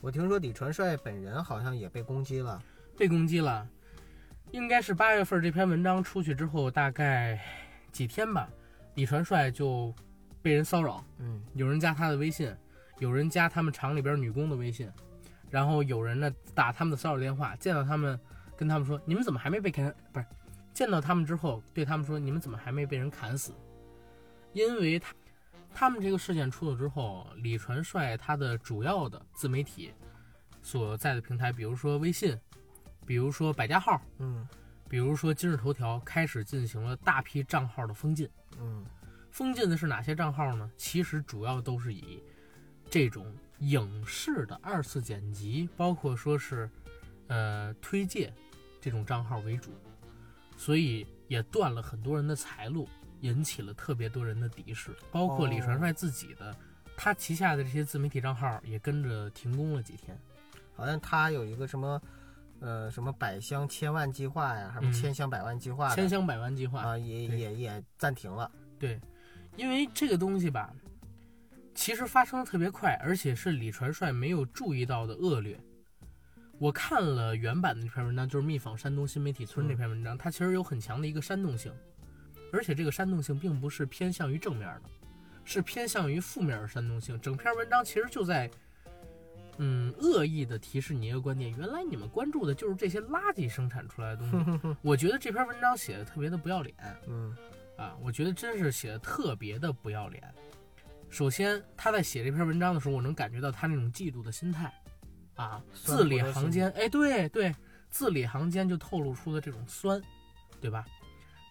[0.00, 2.60] 我听说李传帅本人好像也被攻击了。
[2.98, 3.64] 被攻击了。
[4.50, 7.40] 应该是八月份这篇文章出去之后，大概
[7.92, 8.48] 几天吧，
[8.96, 9.94] 李传帅就
[10.42, 12.52] 被人骚扰，嗯有人加他的微信，
[12.98, 14.90] 有人加他们厂里边女工的微信，
[15.50, 18.18] 然后有人呢打他们的骚扰电话，见到他们
[18.56, 19.94] 跟他们说：“你们怎么还没被砍？
[20.12, 20.26] 不是，
[20.72, 23.52] 见到他们之后对他们说：你们怎么还没被人砍死？
[24.52, 25.14] 因为他
[25.74, 29.92] 他们这个事件出了之后，李传帅他的主要的自媒体
[30.62, 32.38] 所在的平台，比如说微信，
[33.04, 34.48] 比如说百家号，嗯
[34.88, 38.28] 比如说今日头条，开始进行了大批账号的封禁。
[38.58, 38.84] 嗯
[39.30, 40.70] 封禁的是哪些账号呢？
[40.78, 42.22] 其实主要都是以
[42.88, 46.68] 这种影视的二次剪辑，包括说是
[47.28, 48.32] 呃推介
[48.80, 49.70] 这种账号为主，
[50.56, 52.88] 所以也断了很多人的财路，
[53.20, 56.54] 引起了特别多人的敌视，包括李传帅自己的，
[56.96, 60.16] 他旗下的这些自媒体账号也跟着停工了几天。
[60.74, 62.02] 好像他有一个什么，
[62.60, 68.50] 呃，什么百箱千万计划呀，还是嗯千箱百万计划的千箱百万计划啊，也也也暂停了。
[68.78, 69.00] 对，
[69.56, 70.70] 因为这个东西吧，
[71.76, 75.60] 其实发生的特别快，而且是李传帅没有注意到的恶劣。
[76.58, 81.70] 我看了原版的那篇文章，就是《密访山东新媒体村》嗯这篇文章，它其实有很强的一个煽动性，
[82.50, 84.82] 而且这个煽动性并不是偏向于正面的，
[85.44, 87.20] 是偏向于负面的煽动性。
[87.20, 88.50] 整篇文章其实就在，
[89.58, 94.76] 嗯，恶意的提示你一个观点：原来你们关注的就是这些垃圾生产出来的东西。
[94.80, 96.74] 我觉得这篇文章写的特别的不要脸。
[97.06, 97.36] 嗯
[97.76, 100.24] 啊，我觉得真是写的特别的不要脸。
[101.16, 104.70] 首先，他在写这篇文章的时候，我能感觉到他那种嫉妒的心态，
[105.34, 107.56] 啊，字里行间，哎，对对，
[107.88, 109.98] 字里行间就透露出了这种酸，
[110.60, 110.84] 对吧？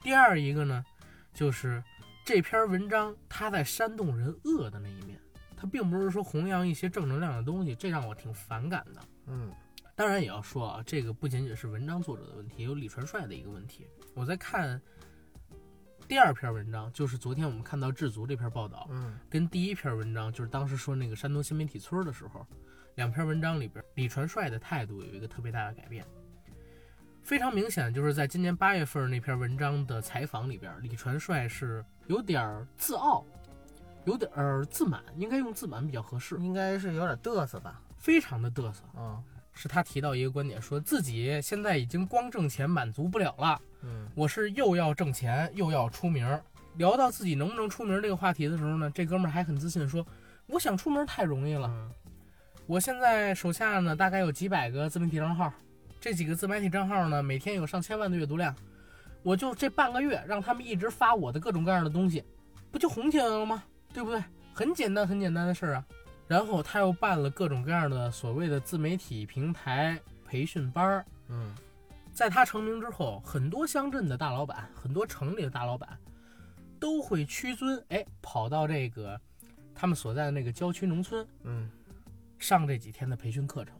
[0.03, 0.85] 第二一个呢，
[1.33, 1.83] 就是
[2.23, 5.19] 这篇文章他在煽动人恶的那一面，
[5.57, 9.01] 他并不是说弘扬一些正能量的东西，这让我挺反感的。
[9.25, 9.51] 嗯
[9.95, 13.87] 当然也要说啊，这个不仅仅是文章作者的问题，也有李传帅的一个问题。
[14.13, 14.79] 我在看
[16.07, 22.45] 第二篇文章，就是昨天我们看到智足这篇报道，嗯跟第一篇文章，就是当时说那个山东新媒体村的时候，
[22.93, 26.05] 两篇文章里边，李传帅的态度有一个特别大的改变。
[27.23, 33.25] 非常明显，就是在今年八月份那篇文章的采访里边，李传帅是有点自傲，
[34.05, 37.81] 有点儿自满，应该用自满比较合适，应该是有点嘚瑟吧。
[37.97, 38.83] 非常的嘚瑟。
[38.95, 39.23] 嗯
[39.57, 46.43] 是他提到一个观点，说自己现在已经光挣钱满足不了了，嗯我是又要挣钱又要出名儿。
[46.77, 50.05] 聊到自己能不能出名这个话题的时候呢，这哥们儿还很自信说
[50.47, 51.89] ：“我想出名太容易了，嗯
[52.67, 55.53] 我现在手下呢大概有几百个自媒体账号，
[56.01, 58.53] 这几个自媒体账号呢每天有上千万的阅读量，
[59.23, 62.23] 我就这半个月让他们一直发我的各种各样的东西，
[62.71, 63.63] 不就红起来了吗？
[63.93, 64.21] 对不对？
[64.53, 65.85] 很简单很简单的事儿啊。
[66.27, 71.53] 然后他又办了各种各样的所谓的自媒体平台培训班儿，嗯
[72.15, 75.99] 在他成名之后，很多乡镇的大老板，很多城里的大老板，
[76.79, 79.19] 都会屈尊，哎，跑到这个
[79.73, 81.69] 他们所在的那个郊区农村嗯
[82.39, 83.75] 上这几天的培训课程，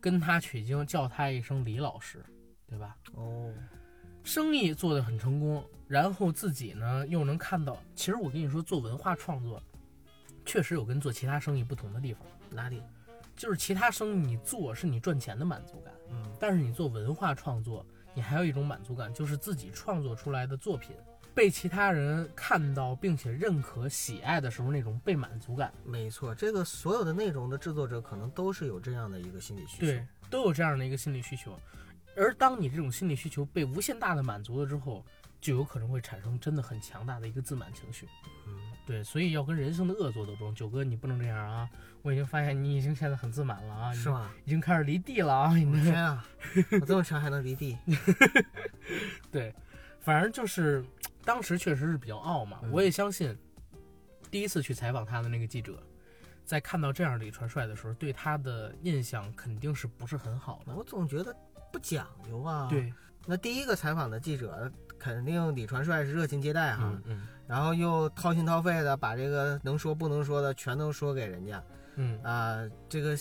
[0.00, 2.24] 跟他取经，叫他一声李老师，
[2.68, 2.96] 对吧？
[3.14, 3.52] 哦
[4.22, 9.60] 生意做得很成功，然后自己呢又能看到，其实我跟你说，做文化创作，
[10.46, 12.80] 确实有跟做其他生意不同的地方，哪里？
[13.42, 15.92] 就是其他生意你做是你赚钱的满足感。
[16.12, 20.94] 嗯但是你做文化创作，你还有一种满足感，就是自己创作出来的作品
[21.34, 25.74] 被其他人看到并且认可、喜爱的时候那种被满足感。
[25.84, 29.86] 没错，这个所有的内容的制作者可能都是有这样的一个心理需求。
[29.86, 31.58] 对，都有这样的一个心理需求。
[32.16, 35.04] 而当你这种心理需求被无限大的满足了之后，
[35.40, 38.06] 就有可能会产生真的很强大的一个自满情绪。
[38.46, 40.54] 嗯，对，所以要跟人生的恶作斗争。
[40.54, 41.68] 九哥，你不能这样啊！
[42.02, 44.30] 我已经发现你已经现在很自满了啊，是吗？
[44.44, 45.54] 已经开始离地了啊！
[45.54, 46.26] 你天啊，
[46.80, 47.78] 我这么沉还能离地？
[49.30, 49.54] 对，
[50.00, 50.84] 反正就是
[51.24, 52.58] 当时确实是比较傲嘛。
[52.64, 53.36] 嗯我也相信，
[54.30, 55.80] 第一次去采访他的那个记者，
[56.44, 60.74] 在看到这样的李传帅的时候，对他的印象肯定是不是很好的。
[60.74, 61.32] 我总觉得
[61.72, 62.92] 不讲究啊。，对，
[63.26, 64.70] 那第一个采访的记者
[65.02, 67.28] 肯定李传帅是热情接待哈，嗯嗯。
[67.48, 71.60] 然后又掏心掏肺的把这个能说不能说的全都说给人家。
[71.96, 73.18] 嗯，啊、这个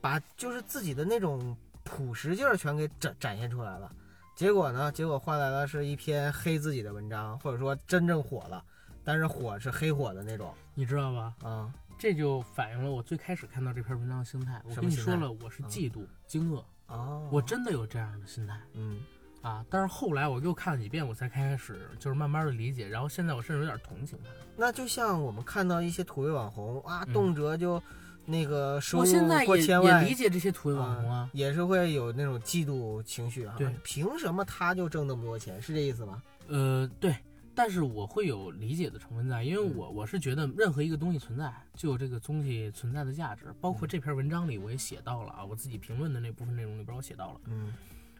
[0.00, 3.92] 把就是自己的那种朴实劲儿全给展展现出来了。
[4.34, 8.64] 结果呢，结果换来了是一篇黑自己的文章，或者说真正火了，
[9.04, 10.54] 但是火是黑火的那种。
[10.74, 11.34] 你知道吧？
[11.42, 11.70] 啊。
[11.96, 14.60] 这就反映了我最开始看到这篇文章的心态。
[14.64, 18.58] 我跟你说了，我是嫉妒、惊愕，哦，我真的有这样的心态。
[18.72, 19.00] 嗯
[19.44, 19.64] 啊。
[19.70, 24.30] 但是后来我又看了几遍，我才开始就是慢慢的理解，然后现在我甚至有点同情他。
[24.56, 27.82] 那就像我们看到一些土味网红啊，嗯动辄就
[28.24, 31.28] 那个收入我现在过也千万，也理解这些土味网红啊。
[31.32, 33.54] 也是会有那种嫉妒情绪啊。
[33.58, 35.60] 对，凭什么他就挣那么多钱？
[35.60, 36.22] 是这意思吗？
[36.46, 37.14] 呃，对，
[37.54, 43.46] 但是我会有理解的成分在，因为嗯我我是觉得任何一个东西存在，就有这个东西存在的价值。
[43.60, 47.72] 包括嗯这篇文章里我也写到了啊，我自己评论的那部分内容里边我写到了，嗯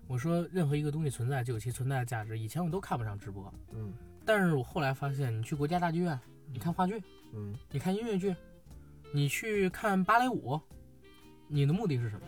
[0.07, 2.39] 我说任何一个东西存在就有其存在的价值。
[2.39, 3.93] 以前我都看不上直播，嗯
[4.25, 6.19] 但是我后来发现，你去国家大剧院，
[6.53, 8.35] 你看话剧，嗯你看音乐剧，
[9.13, 10.61] 你去看芭蕾舞，
[11.49, 12.27] 你的目的是什么？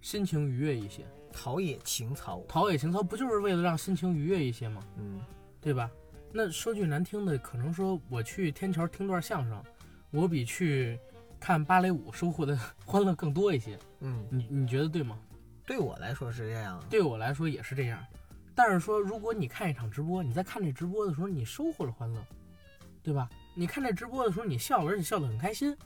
[0.00, 2.42] 心情愉悦一些，陶冶情操。
[2.46, 4.82] 陶冶情操，不就是为了让心情愉悦一些吗？
[4.98, 5.20] 嗯
[5.60, 5.90] 对吧？
[6.30, 9.62] 那说句难听的，可能说我去天桥听段相声，
[10.10, 10.98] 我比去
[11.40, 13.78] 看芭蕾舞收获的 欢乐更多一些。
[14.00, 15.18] 嗯，你你觉得对吗？
[15.66, 16.86] 对我来说是这样的。
[16.88, 18.04] 对我来说也是这样。
[18.54, 22.24] 但是说，如果你看一场直播，你在看这直播的时候，你收获了欢乐，
[23.02, 23.28] 对吧？
[23.56, 25.76] 你看这直播的时候，你笑了，而且笑得很开心，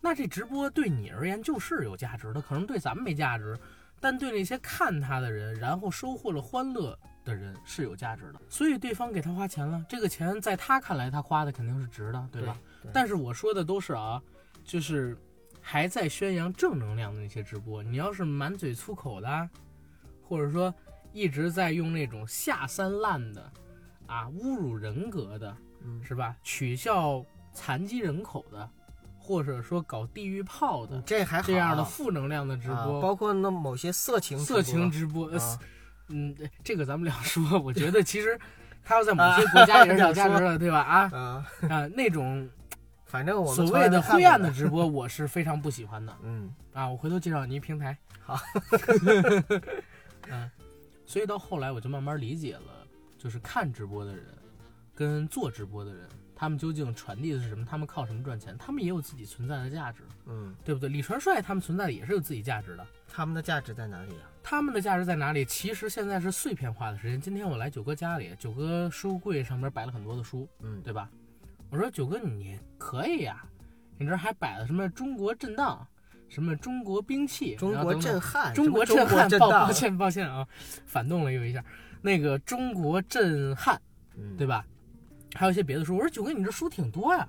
[0.00, 3.58] 那这直播对你而言就是有价值的，可能对咱们没价值，
[4.00, 8.40] 但对那些看他的人，然后收获了欢乐的人是有价值的。
[8.48, 12.58] 所以对方给他花钱了，这个钱在他看来他花的肯定是值的，对吧？
[12.82, 14.22] 对但是我说的都是啊，
[14.64, 15.14] 就是
[15.70, 19.46] 还在宣扬正能量的那些直播，你要是满嘴粗口的啊，
[20.22, 20.74] 或者说
[21.12, 23.52] 一直在用那种下三滥的
[24.06, 25.54] 啊侮辱人格的，
[25.84, 26.34] 嗯，是吧？
[26.42, 28.66] 取笑残疾人口的，
[29.18, 35.30] 或者说搞地狱炮的这还好这样的负能量的直啊播，包括那某些色情色情直直播，
[36.08, 38.40] 嗯，这个咱们两说，我觉得其实
[38.82, 40.80] 他要在某些国家也是有价值的，对吧？
[40.80, 42.48] 啊，啊，那种
[43.08, 46.88] 反正我们所谓的灰暗的直播，我是非常不喜欢的 嗯啊。
[46.88, 47.96] 我回头介绍您平台。
[48.20, 48.38] 好，
[50.28, 50.50] 嗯，
[51.06, 52.86] 所以到后来我就慢慢理解了，
[53.18, 54.26] 就是看直播的人
[54.94, 57.64] 跟做直播的人，他们究竟传递的是什么？
[57.64, 58.54] 他们靠什么赚钱？
[58.58, 60.90] 他们也有自己存在的价值，嗯，对不对？
[60.90, 62.86] 李传帅他们存在的也是有自己价值的。
[63.10, 64.28] 他们的价值在哪里啊？
[64.42, 65.46] 他们的价值在哪里？
[65.46, 67.18] 其实现在是碎片化的时间。
[67.18, 71.08] 今天我来九哥家里，九哥书柜上面摆了很多的书，嗯，对吧？
[71.70, 73.44] 我说九哥你可以呀、
[73.98, 75.86] 你这还摆了什么中国震荡，
[76.28, 80.46] 什么中国兵器，中国震撼，中国震撼，抱抱，歉抱歉啊，
[80.86, 81.62] 反动了又一下。
[82.00, 83.80] 那个中国震撼，
[84.16, 84.64] 嗯，对吧？
[85.34, 85.96] 还有一些别的书。
[85.96, 87.28] 我说九哥，你这书挺多呀。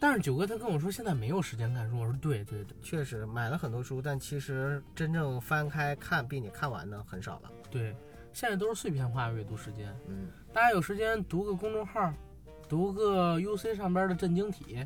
[0.00, 1.96] 但是九哥他跟我说现在没有时间看书。
[1.96, 7.50] 我说对对对确实买了很多书，但其实真正翻开看并且看完的很少了。
[7.70, 7.94] 对，
[8.32, 9.94] 现在都是碎片化阅读时间。
[10.08, 12.12] 嗯大家有时间读个公众号，
[12.72, 14.78] 读个 UC 上边的震惊体，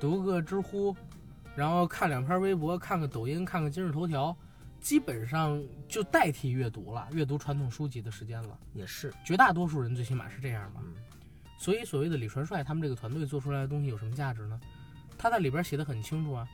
[0.00, 0.96] 读个知乎，
[1.54, 4.34] 然后看两篇微博，看个抖音，看个今日头条，
[4.80, 8.58] 基本上就代替阅读了，阅读传统书籍的时间了。
[8.72, 10.80] 也是，绝大多数人最起码是这样吧。
[10.82, 10.94] 嗯
[11.58, 14.58] 所以所谓的李传帅他们这个团队做出来的东西有什么价值呢？
[15.18, 16.48] 他在里边写的很清楚啊。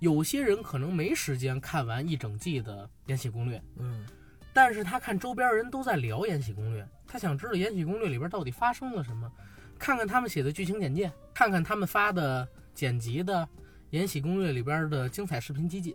[0.00, 4.06] 有些人可能没时间看完一整季的《延禧攻略》，嗯
[4.54, 9.30] 但是他看周边人都在聊《延禧攻略》，他想知道《延禧攻略》里边到底发生了什么，
[9.78, 13.42] 看看他们写的剧情简介，看看他们发的剪辑的
[13.90, 15.94] 《延禧攻略》里边的精彩视频集锦，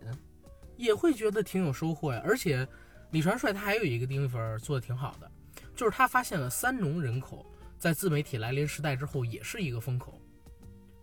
[0.78, 2.22] 也会觉得挺有收获呀。
[2.24, 2.68] 而且
[3.12, 5.30] 李传帅他还有一个地方做的挺好的，
[5.76, 7.46] 就是他发现了三农人口
[7.78, 10.20] 在自媒体来临时代之后也是一个风口，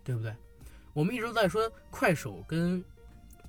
[0.03, 0.33] 对不对？
[0.93, 2.83] 我们一直在说快手跟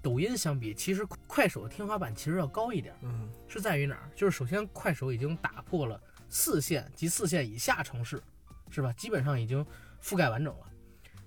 [0.02, 2.94] 抖音相比，其实快手的天花板其实要高一点。
[3.02, 4.10] 嗯是在于哪儿？
[4.14, 8.22] 就是首先，快手已经打破了四线及四线以下城市，
[8.70, 8.92] 是吧？
[8.94, 9.64] 基本上已经
[10.02, 10.66] 覆盖完整了。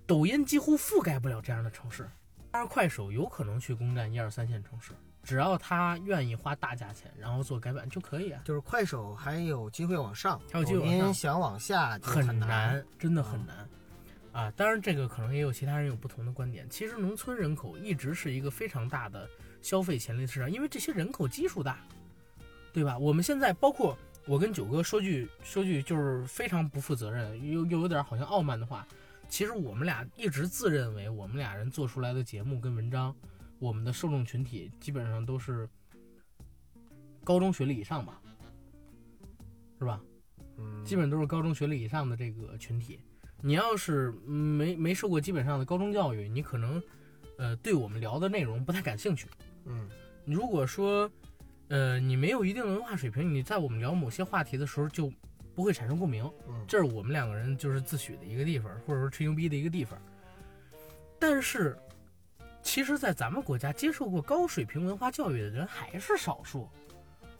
[0.06, 2.10] 抖音几乎覆盖不了这样的城市，
[2.52, 4.92] 但是快手有可能去攻占一二三线城市，
[5.24, 8.42] 只要他愿意花大价钱，然后做改版就可以啊。
[8.44, 12.48] 就是快手还有机会往上，还有机会往上想往下很难。
[12.48, 13.70] 难，真的很难。
[14.34, 16.68] 啊，当然这个可能也有其他人有不同的观点。
[16.70, 19.30] 其实农村人口一直是一个非常大的
[19.62, 21.78] 消费潜力市场，因为这些人口基数大，
[22.74, 22.98] 对吧？
[22.98, 28.88] 我们现在包括我跟九哥说句说句就是非常不负责任又又有点好像傲慢的话，
[29.28, 33.14] 其实我们俩一直自认为我们俩人做出来的节目跟文章，
[33.60, 35.68] 我们的受众群体基本上都是
[37.24, 38.22] 高中学历以上吧，
[39.80, 40.02] 是吧？
[40.58, 43.00] 嗯，基本都是高中学历以上的这个群体。
[43.42, 46.82] 你要是没没受过基本上的高中教育，你可能，
[47.38, 49.28] 呃，对我们聊的内容不太感兴趣。
[49.66, 49.90] 嗯
[50.26, 51.12] 如果说，
[51.70, 55.12] 呃，你没有一定的文化水平，你在我们聊某些话题的时候就
[55.56, 56.24] 不会产生共鸣。
[56.48, 60.00] 嗯这是我们两个人就是自诩的一个地方，或者说吹牛逼的一个地方。
[61.20, 61.78] 但是，
[62.62, 66.70] 其实，在咱们国家接受过高水平文化教育的人还是少数，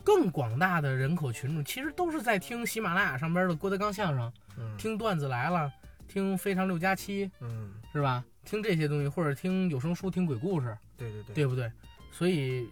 [0.04, 5.72] 更广大的人口群众其实都是在听喜马拉雅上边的郭德纲相声，嗯听段子来了，
[6.08, 8.24] 听非常六加七，嗯，是吧？
[8.46, 11.72] 听这些东西，或者听有声书、听鬼故事，对对对，对不对？
[12.12, 12.70] 所以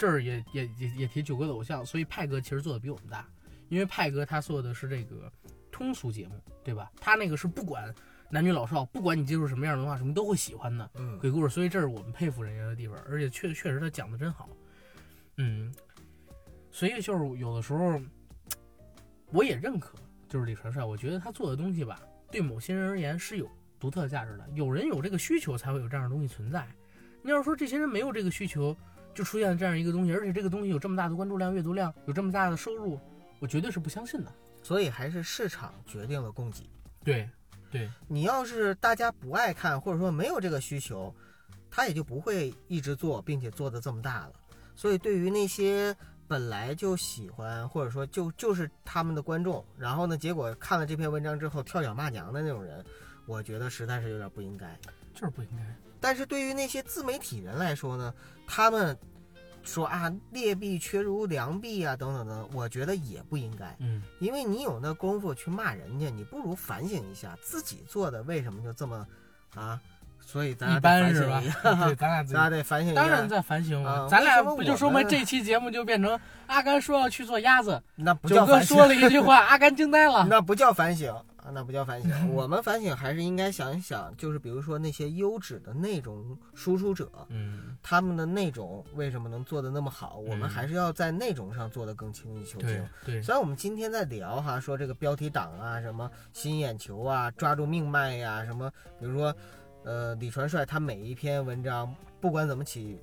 [0.00, 3.28] 这儿也也也也提九哥的偶像，所以派哥其实做的比我们大，
[3.68, 5.30] 因为派哥他做的是这个
[5.70, 6.90] 通俗节目，对吧？
[6.98, 7.94] 他那个是不管
[8.30, 14.48] 男女老少，不管你接触什么样的文化，什么都会喜欢的嗯鬼故事，所以这是我们佩服人家的地方，而且确确实他讲的真好，
[15.36, 15.70] 嗯，
[16.70, 18.00] 所以就是有的时候
[19.32, 19.98] 我也认可，
[20.30, 23.46] 就是李传帅，我觉得他做的东西吧，对某些人而言是有
[23.78, 24.48] 独特价值的。
[24.54, 26.66] 有人有这个需求，才会有这样的东西存在。
[27.22, 28.74] 你要说这些人没有这个需求，
[29.14, 32.98] 就出现了这样一个东西，而且这个东西有这么大的关注量、阅读量，有这么大的收入，
[33.38, 34.32] 我绝对是不相信的。
[34.62, 36.68] 所以还是市场决定了供给。
[37.02, 37.28] 对，
[37.70, 41.14] 对，你要是大家不爱看，或者说没有这个需求，
[41.70, 44.32] 他也就不会一直做，并且做的这么大了。
[44.76, 45.96] 所以对于那些
[46.28, 52.84] 本来就喜欢，或者说就就是他们的观众，然后呢，结果看了这篇文章之后跳脚骂娘的那种人，
[53.26, 54.78] 我觉得实在是有点不应该。
[55.12, 55.89] 就是不应该。
[56.00, 58.12] 但是对于那些自媒体人来说呢，
[58.46, 58.96] 他们
[59.62, 69.06] 说啊劣币驱逐良币啊等等等，我觉得也不应该，嗯，因为你有那功夫去骂人家，你不如反省一下自己做的为什么就这么
[69.54, 69.80] 啊？
[70.22, 71.50] 所以咱俩一得般是吧反省一？
[71.50, 73.00] 下 对， 咱俩得反省一下。
[73.02, 80.24] 当然在反省啊了，咱俩不就说明这期节目就变成阿甘说要去做鸭子，那不九叫反省，哥说了一句话，阿甘惊呆了。
[80.30, 81.12] 那不叫反省
[81.44, 82.34] 啊，那不叫反省。
[82.34, 90.18] 我们反省还是应该想一想，就是比如说那些优质的内容输出者，嗯，他们的内容为什么能做的那么好？
[90.18, 92.88] 我们嗯还是要在内容上做得更精益求精。
[93.04, 99.34] 对，虽然我们今天在聊哈，说这个标题党啊，什么吸引眼球啊，抓住命脉呀、什么，比如说，
[99.84, 102.98] 呃，李传帅他每一篇文章，不管怎么起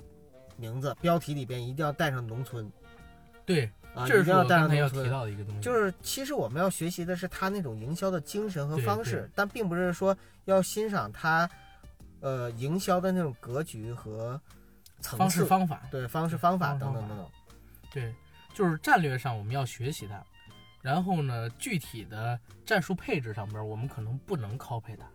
[0.56, 2.70] 名字，标题里边一定要带上农村
[3.44, 5.08] 对，啊，这是要带刚才要提。
[5.10, 11.48] 到的一个东西，就是其实我们要学习的是他那种营销的精神和方式，但并不是说要欣赏他，
[12.20, 14.40] 呃，营销的那种格局和
[15.00, 17.26] 层方式，方法，对方式方法等等等等。
[17.90, 18.14] 对，
[18.54, 20.22] 就是战略上我们要学习他，
[20.82, 25.10] 然后呢，具体的战术配置上边我们可能不能 copy 它，呃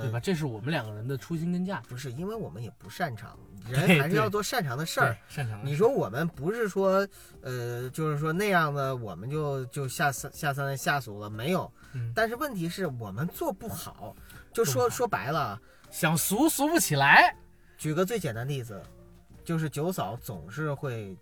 [0.00, 0.18] 对吧？
[0.18, 1.88] 这是我们两个人的初心跟价值。
[1.88, 3.38] 不是，因为我们也不擅长，
[3.68, 7.06] 人还是要做擅长的事儿。，擅长的你说我们不是说，
[7.42, 11.70] 呃，就是说那样的，我们就就下三下三滥下俗了，没有。
[11.94, 14.16] 嗯但是问题是我们做不好，
[14.52, 17.36] 就说说白了，想俗俗不起来，
[17.76, 18.82] 举个最简单的例子，
[19.44, 21.14] 就是九嫂总是会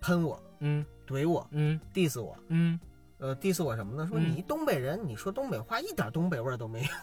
[0.00, 2.78] 喷我、嗯怼我、嗯 diss 我，嗯，
[3.20, 4.06] 呃，diss 我什么呢？
[4.08, 6.88] 说嗯你东北人，你说东北话一点东北味儿都没有。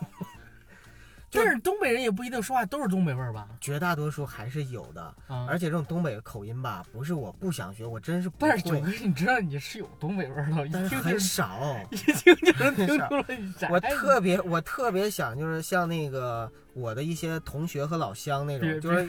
[1.30, 3.49] 但是东北人也不一定说话都是东北味儿吧？
[3.59, 11.78] 绝大多数还是有的，啊，而且这种东北口音吧，不是我不想学，我真是不会但是九哥，，你知道你是有东北味儿的，一但是很听就是少。
[11.91, 13.70] 一听就能听出来。
[13.70, 19.05] 我特别我特别想就是像那个我的一些同学和老乡那种，就是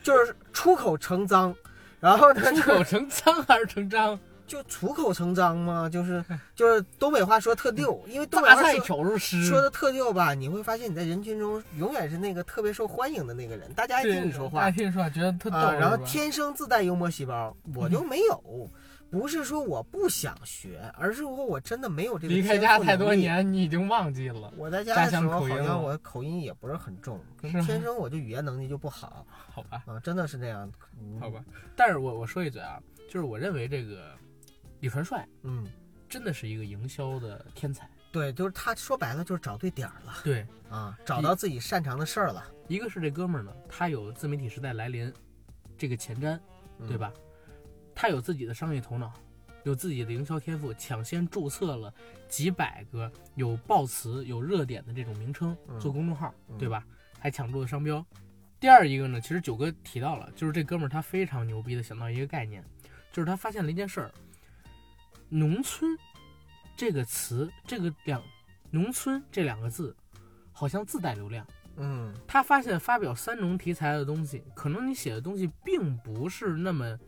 [0.00, 1.52] 就是出口成脏，
[1.98, 4.18] 然后呢出口成脏还是成章？
[4.48, 6.24] 就出口成章嘛，就是
[6.56, 14.62] 就是东北话说特溜， 因为东北话说的特溜吧，你会发现你在人群中永远是那个特别受欢迎的那个人，大家爱听你说话。
[14.62, 15.56] 爱听你说话，觉得特逗。
[15.58, 18.68] 啊，然后天生自带幽默细胞，我就没有。
[19.10, 24.52] 不是说我不想学，而是说我真的没有这个离开天家太多年，你已经忘记了。
[24.54, 29.24] 我在家家的时候，好像我口音也不是很重，天生我就语言能力就不好。
[29.50, 30.70] 好吧，啊，真的是这样。
[31.00, 31.18] 嗯。
[31.18, 31.42] 好吧，，
[31.74, 32.78] 但是我我说一嘴啊，
[33.10, 34.10] 就是我认为这个
[34.80, 35.66] 李传帅嗯，
[36.08, 37.88] 真的是一个营销的天才。
[38.10, 45.12] 对，就是他说白了就是找对点儿了对，啊，找到自己擅长的事儿了，一个是这哥们儿呢，他有自媒体时代来临
[45.76, 46.38] 这个前瞻，
[46.78, 46.96] 嗯对？
[46.96, 47.12] 吧？
[47.94, 49.12] 他有自己的商业头脑，
[49.64, 51.92] 有自己的营销天赋，抢先注册了
[52.28, 56.82] 几百个有爆词、有热点的这种名称嗯做公众号，嗯对吧？
[57.18, 58.04] 还抢注了商标。
[58.58, 62.64] 第二一个呢，其实九哥提到了，就是这哥们儿他非常牛逼的想到一个概念，
[63.12, 64.10] 就是他发现了一件事儿：
[65.28, 65.96] 农村
[66.76, 68.22] 这个词，这个两
[68.70, 69.96] 农村这两个字，
[70.52, 71.46] 好像自带流量。
[71.76, 76.98] 嗯他发现发表三农题材的东西，可能你写的东西并不是那么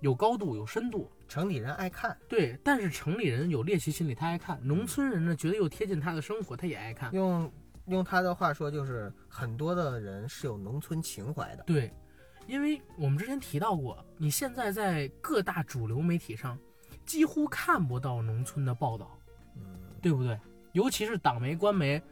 [0.00, 2.58] 有高度、有深度，城里人爱看，对。
[2.62, 7.12] 但是城里人有猎奇心理，他爱看；农村人呢，觉得又贴近他的生活，他也爱看。
[7.14, 7.50] 用
[7.86, 11.90] 用他的话说就是很多的人是有农村情怀的，对，
[12.46, 16.58] 因为我们之前提到过，你现在在各大主流媒体上
[17.04, 19.10] 几乎看不到农村的报道，
[19.56, 19.62] 嗯
[20.00, 20.38] 对不对？
[20.72, 22.02] 尤其是党媒、官媒，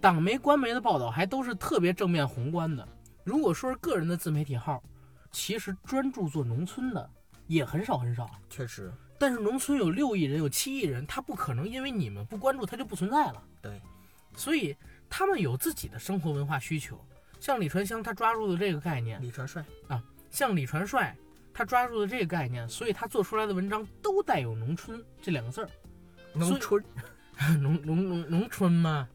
[0.00, 2.86] 党媒、官媒的报道还都是特别正面宏观的。
[3.24, 4.82] 如果说是个人的自媒体号，
[5.30, 7.08] 其实专注做农村的
[7.46, 8.30] 也很少很少。
[8.50, 13.42] 确实，但是农村有六亿人，有七亿人，他不可能因为你们不关注，他就不存在了。
[13.62, 13.80] 对，
[14.36, 14.76] 所以
[15.08, 17.02] 他们有自己的生活文化需求。
[17.40, 21.16] 像李传香，他抓住的这个概念，李传帅啊，像李传帅，
[21.54, 25.68] 他抓住了这个概念，所以他做出来的文章都带有“农村”这两个字儿。
[26.34, 26.82] 农村，
[27.60, 29.08] 农农农农村嘛，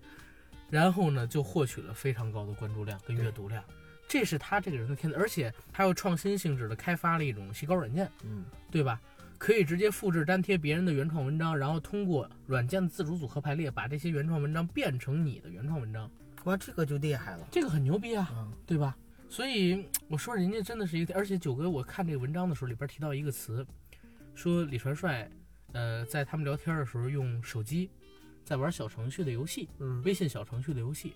[0.70, 3.64] 然后呢就获取了非常高的关注量跟阅读量，
[4.08, 9.02] 这是他这个人的天赋，而且他又创新性质的开发了一种洗稿软件，嗯对吧？
[9.40, 16.10] 可以直接复制粘贴别人的原创文章，然后通过软件的自主组合排列，把这些原创文章变成你的原创文章，
[16.46, 17.48] 哇，这个就厉害了。
[17.52, 18.96] 这个很牛逼啊，嗯对吧？
[19.30, 23.66] 所以我说人家真的是一个，而且九哥，我看这个文章的时候里边提到一个词，
[24.34, 25.30] 说李传帅，
[25.74, 27.90] 呃，在他们聊天的时候用手机
[28.46, 31.14] 在玩小程序的游戏，嗯微信小程序的游戏，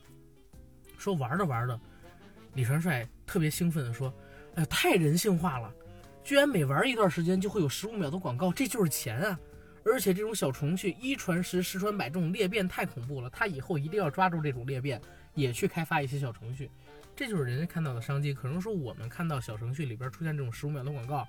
[0.97, 1.79] 说玩着玩着，
[2.53, 4.13] 李传帅特别兴奋的说
[4.55, 5.73] ：“哎呀，太人性化了，
[6.23, 9.39] 居然每玩一段时间就会有十五秒的广告，这就是钱啊！
[9.83, 15.01] 而且这种小程序一传十，十传百，这种裂变太恐怖了，他以后一定要抓住这种裂变，
[15.33, 16.69] 也去开发一些小程序，
[17.21, 18.33] 这就是人家看到的商机。
[18.33, 21.27] 可能说我们看到小程序里边出现这种十五秒的广告，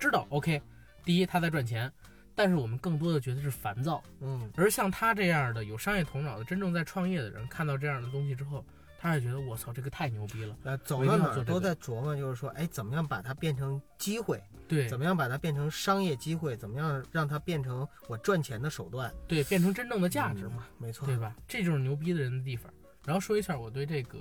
[0.00, 0.60] 知道 OK，
[1.04, 1.88] 第一他在赚钱，
[2.34, 8.64] 但是我们更多的觉得是烦躁。”嗯而像他这样的有商业头脑的、真正在创业的人，看到这样的东西之后，
[8.98, 10.56] 他也觉得我操，这个太牛逼了。
[10.64, 14.42] 呃，走到哪儿都在琢磨，就是说，哎，怎么样把它变成机会？
[14.66, 16.56] 对怎么样把它变成商业机会？
[16.56, 19.12] 怎么样让它变成我赚钱的手段？
[19.28, 21.36] 对，变成真正的价值嘛，嗯没错，对吧？
[21.46, 22.72] 这就是牛逼的人的地方。
[23.04, 24.18] 然后说一下我对这个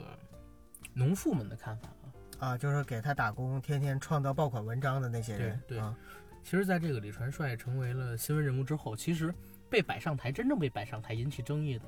[0.93, 2.07] 农妇们的看法啊。
[2.39, 5.95] 啊，就是给他打工，天天创造爆款文章的那些人，对对啊，
[6.43, 9.31] 其实，在这个李传帅成为了新闻人物之后，其实
[9.69, 11.85] 被摆上台，真正被摆上台引起争议的，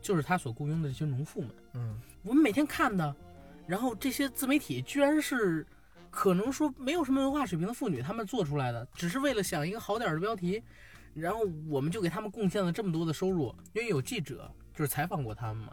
[0.00, 1.50] 就是他所雇佣的这些农妇们。
[1.74, 3.16] 嗯我们每天看的，
[3.66, 5.66] 然后这些自媒体居然是
[6.10, 10.62] 可能说没有什么文化水平的妇女，她们做出来的，只是为了想一个好点儿的标题，
[11.12, 13.52] 然后我们就给他们贡献了这么多的收入。
[13.72, 15.72] 因为有记者就是采访过他们嘛，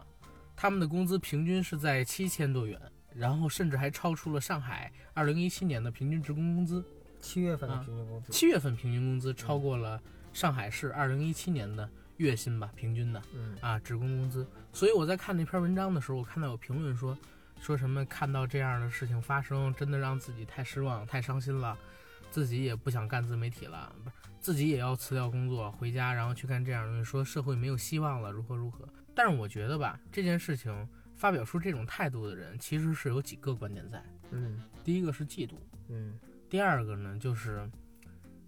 [0.56, 2.80] 他们的工资平均是在七千多元，
[3.14, 6.82] 然后甚至还超出了上海二零一七年的平均职工工资。
[7.20, 10.00] 七月份的啊平均工资，七月份平均工资超过了
[10.32, 11.88] 上海市二零一七年的
[12.18, 13.20] 月薪吧，平均的。
[13.34, 14.46] 嗯啊，职工工资。
[14.72, 17.16] 所以我在看那篇文章的时候，我看到有评论说，
[17.60, 21.76] 说什么看到这样的事情发生，真的让自己太失望、太伤心了，
[22.30, 28.86] 自己也不想干自媒体了，不是自己也要辞掉工作回家，然后去干这样的东西，说社会没有希望了，如何如何。
[29.16, 34.00] 但是我觉得吧，这件事情发表出这种态度的人，其实是有几个观点在。
[34.30, 35.54] 嗯第一个是嫉妒，
[35.88, 36.16] 嗯
[36.48, 37.68] 第二个呢就是。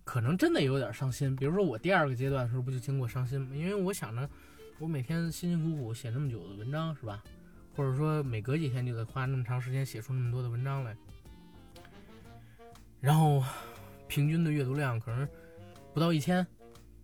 [0.04, 3.54] 可能真的有点伤心，比如说我第二个阶段的时候不就经过伤心吗？
[3.54, 4.26] 因为我想着，
[4.78, 7.22] 我每天辛辛苦苦写那么久的文章是吧？
[7.76, 10.96] 或者说每隔几天就得花那么长时间写出那么多的文章来，
[13.02, 13.44] 然后
[14.06, 15.28] 平均的阅读量可能
[15.92, 16.46] 不到一千，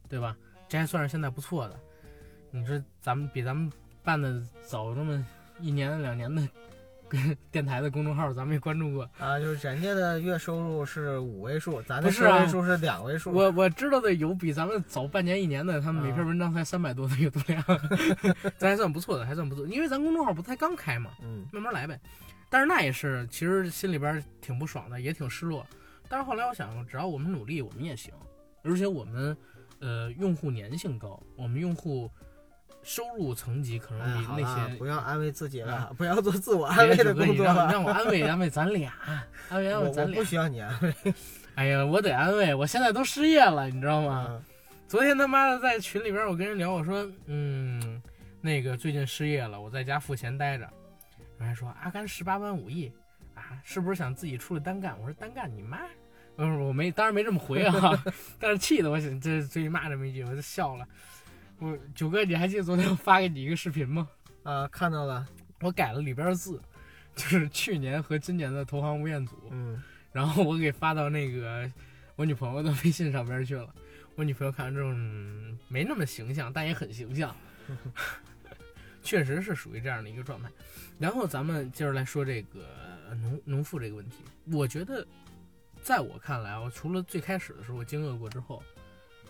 [0.08, 0.34] 对吧？
[0.66, 1.78] 这还算是现在不错的。
[2.56, 3.68] 你说咱们比咱们
[4.04, 5.26] 办的早那么
[5.60, 6.40] 一年两年的
[7.50, 9.02] 电台的公众号，咱们也关注过。
[9.18, 13.32] 啊，就是人家的月收入是五位数，咱的不是啊四位数是两位数。
[13.32, 17.62] 我我知道的有比咱们早半年一年的，他们每篇啊文章才三百多的阅读量，
[18.56, 19.66] 咱还算不错的，还算不错。
[19.66, 22.00] 因为咱公众号不才刚开嘛，嗯慢慢来呗。
[22.48, 25.66] 但是那也是，其实心里边挺不爽的，也挺失落。
[26.08, 28.14] 但是后来我想，只要我们努力，我们也行。
[28.62, 29.36] 而且我们，
[29.80, 32.10] 呃，用户粘性高，我们用户
[32.84, 37.72] 收入层级可能哎，比那些不要安慰自己了啊，不要做自我安慰的别人九哥，你让工作了。
[37.72, 38.92] 让我安慰安慰咱俩，
[39.48, 40.24] 安慰安慰咱俩不。
[40.24, 40.94] 需要你安慰
[41.56, 44.12] 哎呀，我得安慰，我现在都失业了，你知道吗？
[44.14, 44.42] 啊。
[44.86, 48.00] 昨天他妈的在群里边，我跟人聊，我说，嗯，
[48.40, 50.68] 那个最近失业了，我在家付钱待着。
[51.38, 52.92] 人还说阿甘十八般武艺
[53.34, 54.94] 啊，是不是想自己出来单干？
[55.00, 55.78] 我说单干你妈！
[56.36, 58.04] 不是，我没，当然没这么回啊，
[58.38, 60.86] 但是气的我想这嘴里骂这么一句，我就笑了。
[61.58, 64.08] 我九哥，你还记得昨天我发给你一个视频吗？
[64.42, 65.26] 啊，看到了，
[65.60, 66.60] 我改了里边的字，
[67.14, 69.82] 就是去年和今年的投行吴彦祖，嗯，
[70.12, 71.70] 然后我给发到那个
[72.16, 73.72] 我女朋友的微信上边去了。
[74.16, 77.34] 我女朋友看完之后、嗯没那么形象，但也很形象，
[79.02, 80.48] 确实是属于这样的一个状态。
[80.98, 82.66] 然后咱们接着来说这个
[83.08, 84.18] 呃农农妇这个问题，
[84.52, 85.04] 我觉得
[85.82, 88.62] 在我看来啊，除了最开始的时候我惊愕过之后，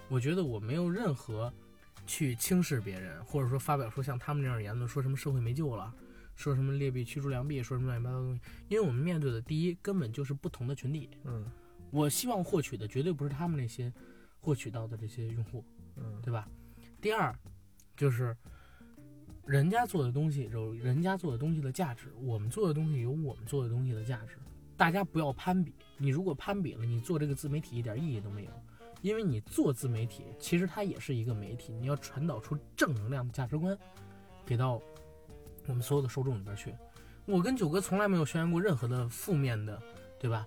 [0.09, 1.51] 我觉得我没有任何
[2.07, 5.95] 去轻视别人，或者说发表出像他们这样的言论，说什么社会没救了。
[6.37, 11.47] 说什么劣币驱逐良币，说什么乱七八糟的东西，因为我们面对的第一根本就是不同的群体，嗯
[11.93, 13.93] 我希望获取的绝对不是他们那些
[14.41, 15.65] 获取到的这些用户，
[15.97, 16.49] 嗯对吧？
[17.01, 17.33] 第二，
[17.97, 18.37] 就是
[19.47, 24.37] 人家做的东西有人家做的东西的价值，我们做的东西有我们做的东西的价值。
[24.77, 28.51] 大家不要攀比，你如果攀比了，你做这个自媒体一点意义都没有。
[29.05, 33.77] 因为你做自媒体，其实它也是一个媒体，你要传导出正能量的价值观，
[34.47, 34.81] 给到
[35.67, 36.75] 我们所有的受众里边去。
[37.27, 39.79] 我跟九哥从来没有宣扬过任何的负面的，
[40.19, 40.47] 对吧？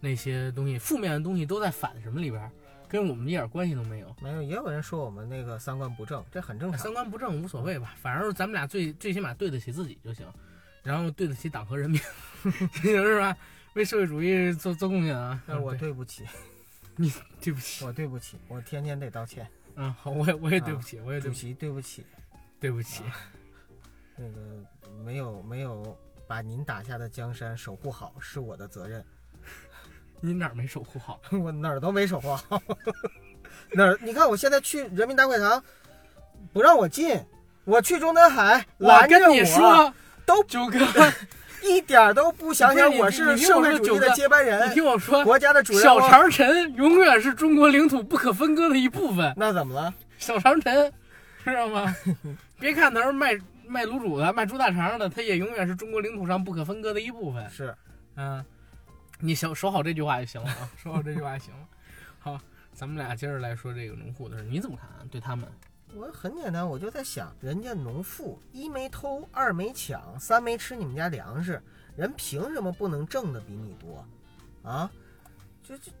[0.00, 2.50] 那些东西，负面的东西都在反什么里边儿，
[2.88, 4.16] 跟我们一点关系都没有。
[4.22, 6.80] 没有，也有人说我们那个三观不正，这很正常。
[6.80, 10.26] 三观不正无所谓吧，反正咱们俩最最起码对得起自己就行，
[10.82, 12.00] 然后对得起党和人民，
[12.72, 13.36] 是吧？
[13.74, 15.42] 为社会主义做做贡献啊！
[15.46, 16.24] 但是我对对不起，
[17.40, 19.46] 对不起，我对不起，我天天得道歉。
[19.76, 22.04] 嗯，好，我也我也对不起，我也对不起，对不起，
[22.60, 23.02] 对不起。
[24.16, 24.38] 那个
[25.02, 29.04] 没有没有把您打下的江山守护好，是我的责任。
[30.20, 31.20] 你哪儿没守护好？
[31.32, 32.62] 我哪儿都没守护好。
[33.72, 33.98] 哪儿？
[34.02, 35.62] 你看我现在去人民大会堂，
[36.52, 37.18] 不让我进；
[37.64, 39.92] 我去中南海，我拦着跟你说，
[40.26, 40.78] 都九哥，
[41.62, 45.82] 一点都不想想我是社会主义的接班人，听我说，国家的主人。
[45.82, 49.32] 小长城永远是中国领土不可分割的一部分。
[49.36, 49.92] 那怎么了？
[50.18, 50.92] 小长城，
[51.44, 51.94] 知道吗？
[52.58, 57.48] 别看他是卖卖卤煮的、卖猪大肠的，他也永远是中国领土上不可分割的一部分。
[57.50, 57.74] 是
[58.16, 58.44] 嗯，
[59.20, 61.60] 你守守好这句话就行了啊，守好这句话就行了。
[62.18, 62.38] 好，
[62.72, 65.02] 咱们俩接着来说这个农户的事，你怎么看啊？
[65.10, 65.48] 对他们，
[65.94, 71.62] 我很简单，我就在想，人家农妇一没偷，二没抢，三没吃你们家粮食，
[71.96, 74.04] 人凭什么不能挣的比你多？
[74.62, 74.90] 啊？
[75.62, 75.92] 就就，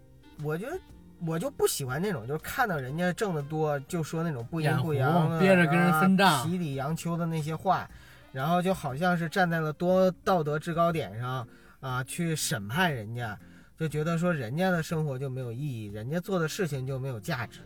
[0.42, 0.78] 我觉得
[1.26, 7.88] 我就不喜欢那种，就是看到人家挣得多，就说那种不阴不阳的，憋着跟人分账啊痞里扬秋的那些话，
[8.32, 11.46] 然后就好像是站在了多道德制高点上
[11.80, 13.38] 啊，去审判人家，
[13.78, 17.60] 就觉得说人家的生活就没有意义，人家做的事情就没有价值。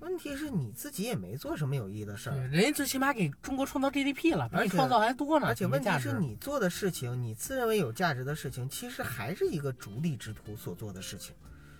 [0.00, 5.46] 问题是你自己也没做什么有意义的事儿，人家最起码给中国创造 GDP 了，比你创造还多呢。
[5.46, 11.34] 而且问题是你做的事情，你自认为有价值的事情，其实还是一个逐利之徒所做的事情。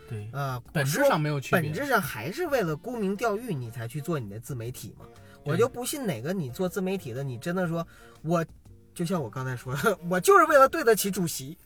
[0.08, 1.60] 对，啊，本质上没有区别。
[1.60, 5.04] 本质上还是为了沽名钓誉，你才去做你的自媒体嘛。
[5.44, 7.86] 我就不信哪个你做自媒体的，你真的说
[8.22, 8.44] 我，
[8.94, 11.56] 就像我刚才说的， 我就是为了对得起主席。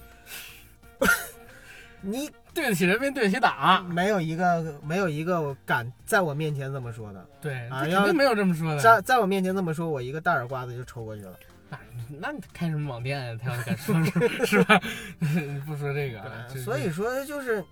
[2.01, 3.85] 你对得起人民，对得起党。
[3.87, 8.81] 没有一个没有一个敢在我面前这么说的，对，啊肯定没有这么说的。
[8.81, 11.35] 在在我面前这么说，我一个大耳刮子就抽过去了。
[11.73, 11.79] 那
[12.21, 13.41] 那你开什么网店呀？
[13.43, 14.79] 他要敢说是 是吧？
[15.67, 16.21] 不说这个
[16.63, 17.65] 所以说就是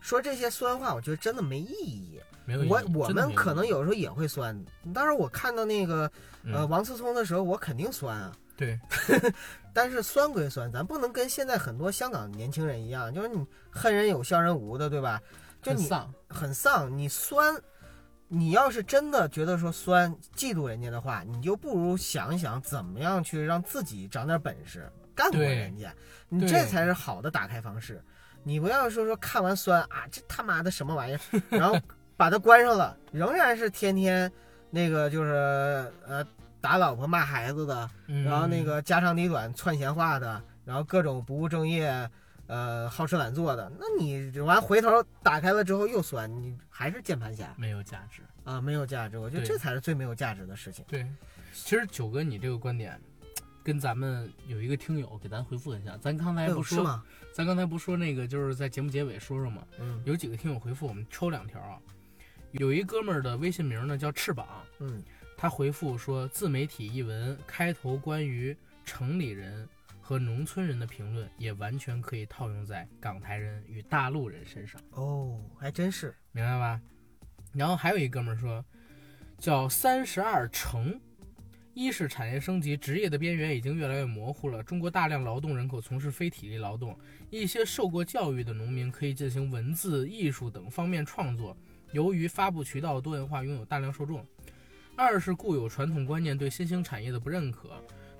[0.00, 2.20] 说这些酸话，我觉得真的没意义。
[2.44, 4.56] 没有意义我我们可能有时候也会酸，
[4.94, 6.02] 当然我看到那个
[6.44, 8.30] 呃嗯王思聪的时候，我肯定酸啊。
[8.56, 8.78] 对
[9.74, 15.20] 但是酸归酸，咱不能跟现在很多香港年轻人一样，就是你恨人有笑人无的，对吧？
[15.60, 17.54] 就你很丧，很丧，你酸，
[18.28, 25.94] 你要是真的觉得说酸嫉妒人家的话，你就不如想一想怎么样去让自己长点本事，干过人家，
[26.28, 28.02] 你这才是好的打开方式。
[28.42, 31.78] 你不要说说看完酸啊，这他妈的什么玩意儿，然后
[32.16, 34.32] 把它关上了，仍然是天天
[34.70, 35.32] 那个就是
[36.06, 36.24] 呃
[36.60, 42.08] 打老婆骂孩子的，嗯然后那个家长里短串闲话的，然后各种不务正业，
[42.46, 48.22] 呃，好吃懒做的，那你完回头打开了之后又酸，你还是键盘侠没有价值。
[48.44, 49.18] 啊，没有价值。
[49.18, 50.84] 我觉得这才是最没有价值的事情。
[50.86, 51.04] 对，
[51.52, 52.96] 其实九哥你这个观点，
[53.64, 57.02] 跟咱们有一个听友给咱回复一下，咱刚才哎不说，吗？
[57.32, 61.76] 咱刚才不说那个就是在节目结尾说说嘛，嗯有几个听友回复，我们抽两条啊。
[62.52, 64.46] 有一哥们儿的微信名呢叫翅膀，
[64.78, 65.02] 嗯
[65.36, 69.68] 他回复说自媒体一文开头关于城里人
[70.00, 74.80] 和农村人的评论，也完全可以套用在港台人与大陆人身上。
[74.92, 76.14] 哦，还真是。
[76.32, 76.80] 明白吧？
[77.52, 78.64] 然后还有一哥们儿说，
[79.38, 80.98] 叫三十二城，
[81.74, 84.62] 一是产业升级，职业的边缘已经越来越模糊了。
[84.62, 86.98] 中国大量劳动人口从事非体力劳动，
[87.30, 91.56] 一些受过教育的农民可以进行文字、艺术等方面创作。
[91.92, 94.24] 由于发布渠道多元化，拥有大量受众。
[94.96, 97.70] 二是固有传统观念对新兴产业的不认可，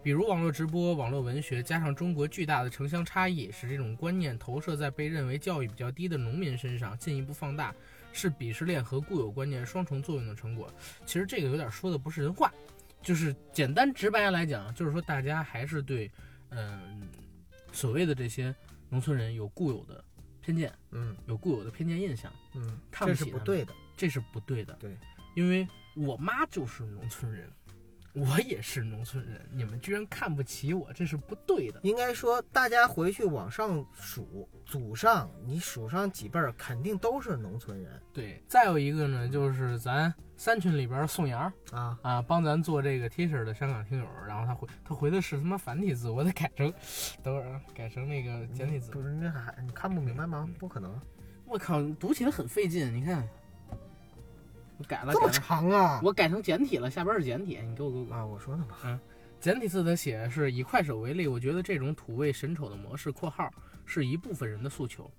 [0.02, 7.74] 比如网络直播、网络文学，加上中国巨大的城乡差异，使这种观念投射在被认为教育比较低的农民身上，进一步放大。
[8.12, 10.72] 是鄙视链和固有观念双重作用的成果。
[11.04, 12.50] 其实这个有点说的不是人话，
[13.02, 16.10] 就是简单直白来讲，就是说大家还是对，
[16.48, 17.02] 嗯、
[17.72, 18.54] 所谓的这些
[18.88, 20.02] 农村人有固有的
[20.40, 23.74] 偏见，嗯有固有的偏见印象，嗯，这看不起他们是不对的。
[23.98, 24.72] 这是不对的。
[24.80, 24.96] 对，
[25.34, 27.50] 因为我妈就是农村人，
[28.12, 31.80] 我也是农村人，你们居然看不起我，这是不对的。
[31.82, 41.50] 应该说，大家回去往上数，祖上你数上几辈儿，肯定都是农村人对，再有一个呢，就是咱三群里边宋阳。
[41.72, 41.98] 啊。
[42.02, 46.70] 啊，帮咱做这个 T 恤的香港听友，然后他回他回的是他妈繁体字，我得改成，
[47.22, 48.90] 等会儿啊，改成那个简体字。
[48.90, 50.46] 不是那还你看不明白吗？
[50.58, 51.00] 不可能，
[51.46, 53.26] 我靠，读起来很费劲，你看，
[54.78, 56.00] 我改了，这么长啊！
[56.02, 58.14] 我改成简体了，下边是简体，你给我给我。
[58.14, 59.00] 啊，我说的嘛。
[59.40, 63.48] 简体字的写是以快手为例，我觉得这种土味神丑的模式（括号
[63.84, 65.10] 是一部分人的诉求）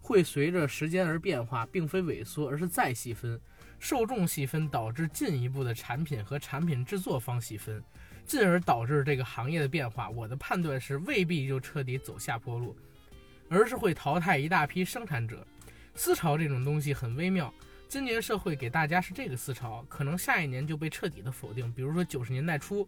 [0.00, 3.38] 会随着时间而变化，并非萎缩，而是再细分。
[3.80, 7.82] 受众细分导致进一步的产品和产品制作方细分，
[8.24, 10.08] 进而导致这个行业的变化。
[10.08, 12.74] 我的判断是未必就彻底走下坡路，
[13.50, 15.46] 而是会淘汰一大批生产者。
[15.94, 17.52] 思潮这种东西很微妙，
[17.94, 21.72] 今年社会给大家是这个思潮，可能下一年就被彻底的否定。
[21.72, 22.84] 比如说九十年代初，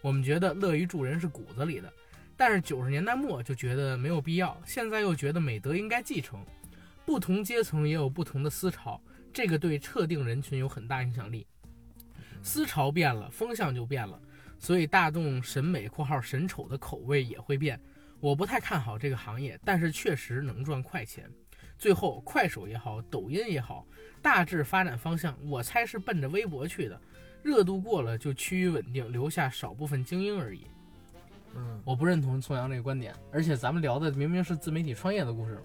[0.00, 1.92] 我们觉得乐于助人是骨子里的，
[2.36, 6.46] 但是九十年代末就觉得没有必要，现在又觉得美德应该继承。
[7.04, 11.44] 不同阶层也有不同的思潮，这个对特定人群有很大影响力。
[12.40, 14.16] 思潮变了，风向就变了，
[14.60, 17.80] 所以大众审美（括号审丑）的口味也会变。
[18.20, 21.28] 我不太看好这个行业，但是确实能赚快钱。
[21.76, 23.86] 最后，快手也好，抖音也好，
[24.26, 27.00] 大致发展方向，我猜是奔着微博去的。
[27.44, 30.66] 热度过了就趋于稳定，留下少部分精英而已。
[31.54, 35.62] 嗯，我不认同宋阳这个观点，而且咱们聊的明明是自媒体创业的故事，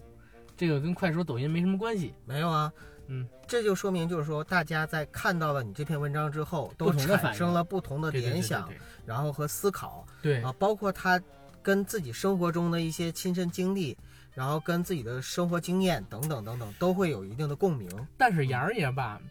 [0.55, 2.14] 这个跟快手、抖音没什么关系。
[2.24, 2.72] 没有啊，
[3.07, 11.20] 嗯，这就说明就是说，大家在看到了你这篇文章之后，都产生了不同的对对对联想，对然后和思考对啊，包括他
[11.64, 13.97] 跟自己生活中的一些亲身经历，
[14.34, 17.89] 然后跟自己的生活经验等等等等，都会有一定的共鸣。
[18.17, 19.21] 但是杨儿爷吧，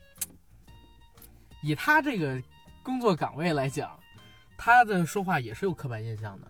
[1.62, 2.42] 以他这个
[2.82, 3.98] 工作岗位来讲，
[4.58, 6.46] 他的说话也是有刻板印象的。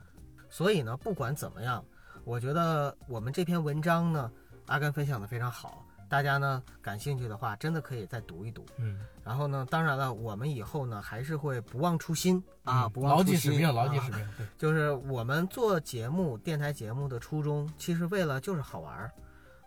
[0.48, 1.84] 所以呢，不管怎么样，
[2.24, 4.30] 我觉得我们这篇文章呢，
[4.66, 8.67] 阿甘分享的非常好，大家呢感兴趣的话，真的可以再读一读。
[8.79, 14.29] 嗯然后呢，当然了，我们以后呢还是会不忘初心啊，不忘牢初心记使命，牢记啊使命。
[14.37, 19.13] 对， 就是我们做节目、电台节目的初衷，其实为了就是好玩儿。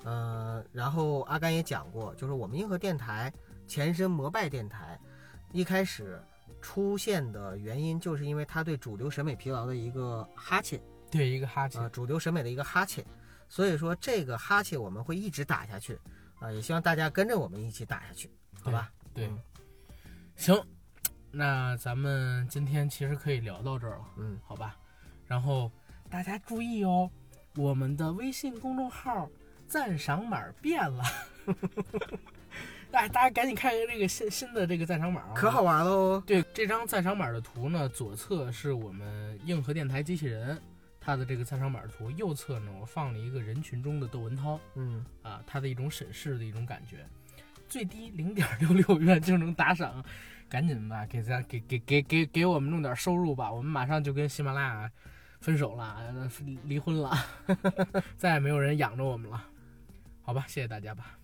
[0.04, 3.32] 呃，然后阿甘也讲过，就是我们硬核电台
[3.66, 5.00] 前身摩拜电台，
[5.54, 6.22] 一开始
[6.62, 11.91] 出现的原因，就是因为他对主流审美疲劳的一个哈欠对一个哈啊、欠。
[11.91, 13.06] 主流审美的一个哈欠。
[13.48, 15.98] 所以说这个哈欠我们会一直打下去
[16.44, 18.30] 啊、也希望大家跟着我们一起打下去，
[18.62, 18.91] 好吧？
[19.14, 19.39] 对嗯，
[20.36, 20.62] 行，
[21.32, 24.76] 那咱们今天其实可以聊到这儿了，嗯，好吧？
[25.26, 25.72] 然后
[26.10, 27.10] 大家注意哦，
[27.56, 29.30] 我们的微信公众号
[29.70, 31.04] 赞赏码变了。
[32.91, 36.22] 哎，大家赶紧看看这个新新的这个赞赏码啊，可好玩喽！
[36.28, 40.62] 对，这张赞赏码的图呢，左侧是我们硬核电台机器人，
[41.06, 47.06] 它的这个赞赏码图，右侧呢，我放了一个人群中的窦文涛嗯，啊，他的一种审视的一种感觉，
[47.68, 50.01] 最低零点六六元就能打赏，
[50.47, 54.91] 赶紧吧，给咱给给给给给我们弄点收入吧，我们马上就跟喜马拉雅
[55.41, 56.32] 分手了，呃
[56.64, 57.12] 离婚了，
[58.16, 59.43] 再也没有人养着我们了，
[60.22, 61.18] 好吧，谢谢大家吧。